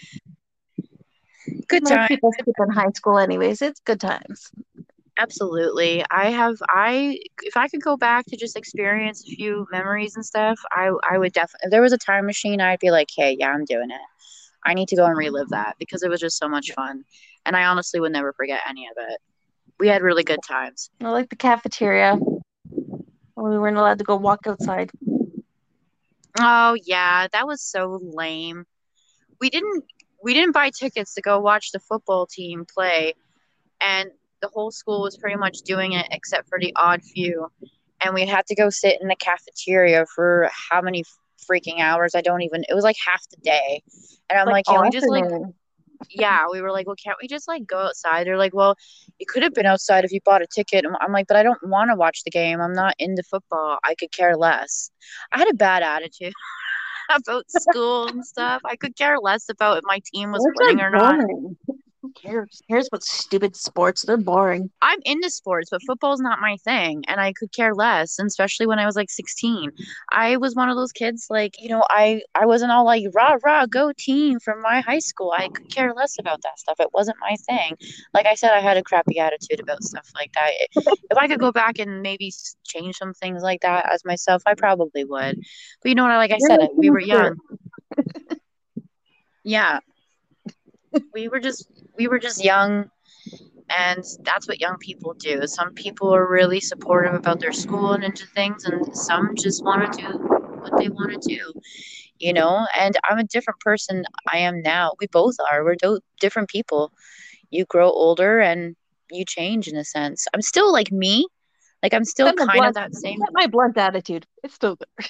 Good 1.68 1.82
Most 1.84 1.92
time. 1.92 2.08
people 2.08 2.32
skip 2.32 2.54
in 2.58 2.70
high 2.70 2.90
school, 2.94 3.18
anyways. 3.18 3.62
It's 3.62 3.80
good 3.80 4.00
times. 4.00 4.50
Absolutely. 5.18 6.04
I 6.10 6.30
have 6.30 6.56
I 6.68 7.18
if 7.42 7.56
I 7.56 7.68
could 7.68 7.82
go 7.82 7.96
back 7.96 8.24
to 8.26 8.36
just 8.36 8.56
experience 8.56 9.22
a 9.22 9.34
few 9.34 9.66
memories 9.72 10.14
and 10.14 10.24
stuff, 10.24 10.58
I 10.70 10.92
I 11.08 11.18
would 11.18 11.32
definitely 11.32 11.66
if 11.66 11.70
there 11.70 11.82
was 11.82 11.92
a 11.92 11.98
time 11.98 12.24
machine, 12.26 12.60
I'd 12.60 12.78
be 12.78 12.90
like, 12.90 13.08
"Hey, 13.14 13.36
yeah, 13.38 13.50
I'm 13.50 13.64
doing 13.64 13.90
it." 13.90 14.00
I 14.64 14.74
need 14.74 14.88
to 14.88 14.96
go 14.96 15.06
and 15.06 15.16
relive 15.16 15.48
that 15.50 15.76
because 15.78 16.02
it 16.02 16.10
was 16.10 16.20
just 16.20 16.38
so 16.38 16.48
much 16.48 16.72
fun. 16.72 17.04
And 17.46 17.56
I 17.56 17.64
honestly 17.64 18.00
would 18.00 18.12
never 18.12 18.32
forget 18.32 18.60
any 18.68 18.86
of 18.86 18.96
it. 18.96 19.20
We 19.78 19.88
had 19.88 20.02
really 20.02 20.24
good 20.24 20.40
times. 20.46 20.90
I 21.00 21.08
like 21.10 21.30
the 21.30 21.36
cafeteria. 21.36 22.18
We 23.36 23.58
weren't 23.58 23.76
allowed 23.76 23.98
to 23.98 24.04
go 24.04 24.16
walk 24.16 24.40
outside. 24.46 24.90
Oh 26.38 26.76
yeah, 26.84 27.26
that 27.32 27.46
was 27.46 27.62
so 27.62 28.00
lame. 28.02 28.64
We 29.40 29.50
didn't 29.50 29.84
we 30.22 30.34
didn't 30.34 30.52
buy 30.52 30.70
tickets 30.70 31.14
to 31.14 31.22
go 31.22 31.38
watch 31.40 31.72
the 31.72 31.80
football 31.80 32.26
team 32.26 32.64
play 32.72 33.14
and 33.80 34.10
the 34.40 34.48
whole 34.48 34.70
school 34.70 35.02
was 35.02 35.16
pretty 35.16 35.36
much 35.36 35.58
doing 35.62 35.92
it 35.92 36.06
except 36.10 36.48
for 36.48 36.58
the 36.60 36.72
odd 36.76 37.02
few. 37.02 37.48
And 38.00 38.14
we 38.14 38.26
had 38.26 38.46
to 38.46 38.54
go 38.54 38.70
sit 38.70 39.00
in 39.00 39.08
the 39.08 39.16
cafeteria 39.16 40.06
for 40.14 40.48
how 40.70 40.80
many 40.80 41.04
freaking 41.50 41.80
hours? 41.80 42.14
I 42.14 42.20
don't 42.20 42.42
even 42.42 42.64
it 42.68 42.74
was 42.74 42.84
like 42.84 42.96
half 43.04 43.28
the 43.30 43.36
day. 43.38 43.82
And 44.30 44.38
I'm 44.38 44.46
like, 44.46 44.66
can 44.66 44.80
we 44.80 44.90
just 44.90 45.08
like. 45.08 45.24
Yeah, 46.10 46.46
we 46.50 46.60
were 46.60 46.70
like, 46.70 46.86
well, 46.86 46.96
can't 46.96 47.18
we 47.20 47.28
just 47.28 47.48
like 47.48 47.66
go 47.66 47.78
outside? 47.78 48.26
They're 48.26 48.38
like, 48.38 48.54
well, 48.54 48.76
you 49.18 49.26
could 49.26 49.42
have 49.42 49.54
been 49.54 49.66
outside 49.66 50.04
if 50.04 50.12
you 50.12 50.20
bought 50.24 50.42
a 50.42 50.46
ticket. 50.46 50.84
I'm- 50.84 50.96
I'm 51.00 51.12
like, 51.12 51.26
but 51.26 51.36
I 51.36 51.42
don't 51.42 51.62
want 51.62 51.90
to 51.90 51.96
watch 51.96 52.22
the 52.24 52.30
game. 52.30 52.60
I'm 52.60 52.72
not 52.72 52.94
into 52.98 53.22
football. 53.22 53.78
I 53.84 53.94
could 53.94 54.12
care 54.12 54.36
less. 54.36 54.90
I 55.32 55.38
had 55.38 55.50
a 55.50 55.54
bad 55.54 55.82
attitude 55.82 56.32
about 57.14 57.50
school 57.50 58.08
and 58.08 58.24
stuff. 58.24 58.62
I 58.64 58.76
could 58.76 58.96
care 58.96 59.18
less 59.18 59.48
about 59.48 59.78
if 59.78 59.84
my 59.84 60.00
team 60.12 60.32
was 60.32 60.42
Sports 60.42 60.58
winning 60.60 60.80
or 60.80 60.90
not. 60.90 61.18
Who 62.02 62.12
cares? 62.12 62.62
Who 62.68 62.74
cares 62.74 62.86
about 62.86 63.02
stupid 63.02 63.56
sports? 63.56 64.02
They're 64.02 64.16
boring. 64.16 64.70
I'm 64.80 65.00
into 65.04 65.30
sports, 65.30 65.70
but 65.70 65.82
football's 65.82 66.20
not 66.20 66.40
my 66.40 66.56
thing, 66.58 67.02
and 67.08 67.20
I 67.20 67.32
could 67.32 67.52
care 67.52 67.74
less. 67.74 68.20
And 68.20 68.28
especially 68.28 68.66
when 68.68 68.78
I 68.78 68.86
was 68.86 68.94
like 68.94 69.10
16, 69.10 69.72
I 70.12 70.36
was 70.36 70.54
one 70.54 70.68
of 70.68 70.76
those 70.76 70.92
kids 70.92 71.26
like 71.28 71.54
you 71.58 71.68
know 71.68 71.82
I 71.90 72.22
I 72.36 72.46
wasn't 72.46 72.70
all 72.70 72.84
like 72.84 73.04
rah 73.14 73.36
rah 73.44 73.66
go 73.66 73.92
team 73.98 74.38
from 74.38 74.62
my 74.62 74.80
high 74.80 75.00
school. 75.00 75.32
I 75.36 75.48
could 75.48 75.74
care 75.74 75.92
less 75.92 76.16
about 76.20 76.40
that 76.42 76.58
stuff. 76.60 76.78
It 76.78 76.90
wasn't 76.94 77.16
my 77.20 77.34
thing. 77.48 77.76
Like 78.14 78.26
I 78.26 78.34
said, 78.34 78.52
I 78.52 78.60
had 78.60 78.76
a 78.76 78.82
crappy 78.82 79.18
attitude 79.18 79.58
about 79.58 79.82
stuff 79.82 80.08
like 80.14 80.32
that. 80.34 80.52
if 81.10 81.18
I 81.18 81.26
could 81.26 81.40
go 81.40 81.50
back 81.50 81.80
and 81.80 82.00
maybe 82.00 82.32
change 82.64 82.96
some 82.96 83.12
things 83.12 83.42
like 83.42 83.62
that 83.62 83.90
as 83.92 84.04
myself, 84.04 84.42
I 84.46 84.54
probably 84.54 85.04
would. 85.04 85.40
But 85.82 85.88
you 85.88 85.96
know 85.96 86.04
what? 86.04 86.14
Like 86.14 86.30
I 86.30 86.38
said, 86.38 86.60
we 86.76 86.90
were 86.90 87.00
young. 87.00 87.36
Yeah, 89.44 89.78
we 91.14 91.28
were 91.28 91.40
just 91.40 91.70
we 91.98 92.08
were 92.08 92.18
just 92.18 92.42
young 92.44 92.90
and 93.70 94.02
that's 94.22 94.48
what 94.48 94.60
young 94.60 94.78
people 94.78 95.12
do. 95.14 95.46
Some 95.46 95.74
people 95.74 96.14
are 96.14 96.30
really 96.30 96.60
supportive 96.60 97.14
about 97.14 97.40
their 97.40 97.52
school 97.52 97.92
and 97.92 98.04
into 98.04 98.26
things 98.28 98.64
and 98.64 98.96
some 98.96 99.34
just 99.36 99.64
want 99.64 99.92
to 99.92 100.00
do 100.00 100.18
what 100.18 100.78
they 100.78 100.88
want 100.88 101.22
to 101.22 101.36
do 101.36 101.60
you 102.18 102.32
know? 102.32 102.66
And 102.78 102.96
i'm 103.08 103.18
a 103.18 103.24
different 103.24 103.60
person 103.60 104.04
i 104.32 104.38
am 104.38 104.62
now. 104.62 104.92
We 105.00 105.06
both 105.06 105.36
are. 105.50 105.64
We're 105.64 105.76
do- 105.76 106.00
different 106.20 106.48
people. 106.48 106.92
You 107.50 107.64
grow 107.64 107.90
older 107.90 108.40
and 108.40 108.76
you 109.10 109.24
change 109.24 109.68
in 109.68 109.76
a 109.76 109.84
sense. 109.84 110.26
I'm 110.34 110.42
still 110.42 110.72
like 110.72 110.92
me. 110.92 111.26
Like 111.82 111.94
i'm 111.94 112.04
still 112.04 112.32
kind 112.34 112.66
of 112.66 112.74
that 112.74 112.94
same 112.94 113.20
my 113.32 113.46
blunt 113.46 113.76
attitude. 113.78 114.26
It's 114.42 114.54
still 114.54 114.76
there. 114.76 115.06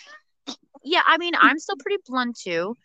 yeah, 0.84 1.02
I 1.06 1.18
mean, 1.18 1.32
I'm 1.38 1.58
still 1.58 1.76
pretty 1.76 2.02
blunt 2.06 2.38
too. 2.38 2.76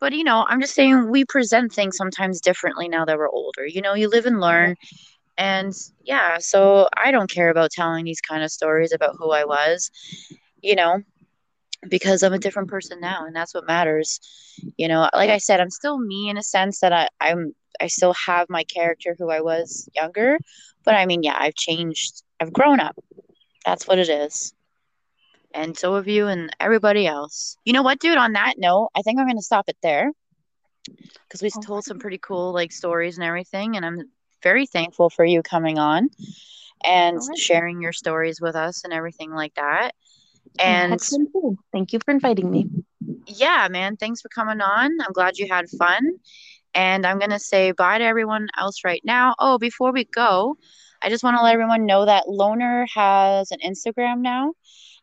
But 0.00 0.14
you 0.14 0.24
know, 0.24 0.46
I'm 0.48 0.60
just 0.60 0.74
saying 0.74 1.10
we 1.10 1.24
present 1.24 1.72
things 1.72 1.96
sometimes 1.96 2.40
differently 2.40 2.88
now 2.88 3.04
that 3.04 3.18
we're 3.18 3.28
older. 3.28 3.66
You 3.66 3.82
know, 3.82 3.94
you 3.94 4.08
live 4.08 4.26
and 4.26 4.40
learn. 4.40 4.76
And 5.38 5.74
yeah, 6.04 6.38
so 6.38 6.88
I 6.96 7.10
don't 7.10 7.30
care 7.30 7.50
about 7.50 7.70
telling 7.70 8.04
these 8.04 8.20
kind 8.20 8.42
of 8.42 8.50
stories 8.50 8.92
about 8.92 9.16
who 9.18 9.30
I 9.30 9.44
was, 9.44 9.90
you 10.62 10.74
know, 10.74 11.00
because 11.88 12.22
I'm 12.22 12.32
a 12.32 12.38
different 12.38 12.68
person 12.68 13.00
now 13.00 13.24
and 13.26 13.34
that's 13.34 13.54
what 13.54 13.66
matters. 13.66 14.20
You 14.76 14.88
know, 14.88 15.08
like 15.14 15.30
I 15.30 15.38
said, 15.38 15.60
I'm 15.60 15.70
still 15.70 15.98
me 15.98 16.28
in 16.28 16.36
a 16.36 16.42
sense 16.42 16.80
that 16.80 16.92
I, 16.92 17.08
I'm 17.20 17.54
I 17.80 17.86
still 17.86 18.14
have 18.26 18.50
my 18.50 18.64
character 18.64 19.16
who 19.18 19.30
I 19.30 19.40
was 19.40 19.88
younger. 19.94 20.38
But 20.84 20.94
I 20.94 21.06
mean, 21.06 21.22
yeah, 21.22 21.36
I've 21.38 21.54
changed. 21.54 22.22
I've 22.40 22.52
grown 22.52 22.80
up. 22.80 22.96
That's 23.64 23.86
what 23.86 23.98
it 23.98 24.08
is 24.08 24.52
and 25.54 25.76
so 25.76 25.94
have 25.94 26.08
you 26.08 26.26
and 26.28 26.54
everybody 26.60 27.06
else. 27.06 27.56
You 27.64 27.72
know 27.72 27.82
what, 27.82 28.00
dude? 28.00 28.18
On 28.18 28.32
that 28.32 28.54
note, 28.58 28.90
I 28.94 29.02
think 29.02 29.18
I'm 29.18 29.26
gonna 29.26 29.42
stop 29.42 29.68
it 29.68 29.76
there 29.82 30.10
because 31.24 31.42
we 31.42 31.50
oh, 31.56 31.60
told 31.60 31.84
some 31.84 31.98
pretty 31.98 32.18
cool 32.18 32.52
like 32.52 32.72
stories 32.72 33.16
and 33.18 33.24
everything, 33.24 33.76
and 33.76 33.84
I'm 33.84 34.10
very 34.42 34.66
thankful 34.66 35.10
for 35.10 35.24
you 35.24 35.42
coming 35.42 35.78
on 35.78 36.08
and 36.82 37.18
Alright. 37.18 37.38
sharing 37.38 37.80
your 37.80 37.92
stories 37.92 38.40
with 38.40 38.56
us 38.56 38.84
and 38.84 38.92
everything 38.92 39.32
like 39.32 39.54
that. 39.54 39.92
And 40.58 40.92
had 40.92 41.00
fun 41.00 41.26
too. 41.32 41.58
Thank 41.72 41.92
you 41.92 41.98
for 42.04 42.10
inviting 42.10 42.50
me. 42.50 42.66
yeah, 43.26 43.68
man, 43.70 43.96
thanks 43.96 44.20
for 44.20 44.28
coming 44.28 44.60
on. 44.60 45.00
I'm 45.00 45.12
glad 45.12 45.38
you 45.38 45.46
had 45.48 45.68
fun. 45.70 46.10
And 46.74 47.04
I'm 47.04 47.18
going 47.18 47.30
to 47.30 47.38
say 47.38 47.72
bye 47.72 47.98
to 47.98 48.04
everyone 48.04 48.48
else 48.56 48.84
right 48.84 49.02
now. 49.04 49.34
Oh, 49.38 49.58
before 49.58 49.92
we 49.92 50.04
go, 50.04 50.56
I 51.02 51.08
just 51.08 51.24
want 51.24 51.36
to 51.36 51.42
let 51.42 51.52
everyone 51.54 51.84
know 51.84 52.06
that 52.06 52.28
Loner 52.28 52.86
has 52.94 53.50
an 53.50 53.58
Instagram 53.64 54.20
now, 54.20 54.52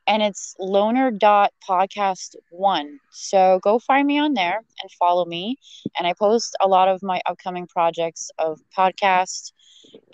and 0.08 0.24
it's 0.24 0.56
loner.podcast1. 0.58 2.98
So 3.12 3.60
go 3.62 3.78
find 3.80 4.08
me 4.08 4.18
on 4.20 4.34
there 4.34 4.62
and 4.82 4.92
follow 4.98 5.26
me. 5.26 5.58
And 5.98 6.08
I 6.08 6.14
post 6.14 6.56
a 6.62 6.68
lot 6.68 6.88
of 6.88 7.04
my 7.04 7.22
upcoming 7.26 7.68
projects 7.68 8.32
of 8.40 8.62
podcasts 8.76 9.52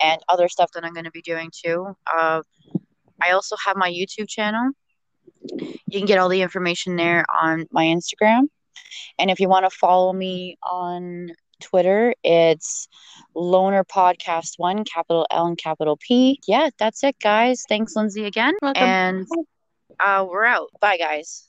and 0.00 0.20
other 0.28 0.48
stuff 0.48 0.72
that 0.74 0.84
I'm 0.84 0.92
going 0.92 1.04
to 1.04 1.12
be 1.12 1.22
doing 1.22 1.50
too. 1.52 1.96
Uh, 2.12 2.42
I 3.22 3.30
also 3.30 3.54
have 3.64 3.76
my 3.76 3.90
YouTube 3.90 4.28
channel. 4.28 4.72
You 5.42 6.00
can 6.00 6.06
get 6.06 6.18
all 6.18 6.28
the 6.28 6.42
information 6.42 6.96
there 6.96 7.24
on 7.42 7.66
my 7.70 7.84
Instagram. 7.84 8.48
And 9.18 9.30
if 9.30 9.40
you 9.40 9.48
want 9.48 9.64
to 9.64 9.70
follow 9.70 10.12
me 10.12 10.58
on 10.62 11.30
Twitter, 11.60 12.14
it's 12.24 12.88
Loner 13.34 13.84
Podcast 13.84 14.58
One, 14.58 14.84
capital 14.84 15.26
L 15.30 15.46
and 15.46 15.56
capital 15.56 15.96
P. 15.96 16.40
Yeah, 16.46 16.70
that's 16.78 17.04
it, 17.04 17.16
guys. 17.20 17.64
Thanks, 17.68 17.94
Lindsay, 17.94 18.24
again. 18.24 18.54
Welcome. 18.60 18.82
And 18.82 19.26
uh, 20.00 20.26
we're 20.28 20.44
out. 20.44 20.68
Bye, 20.80 20.96
guys. 20.98 21.48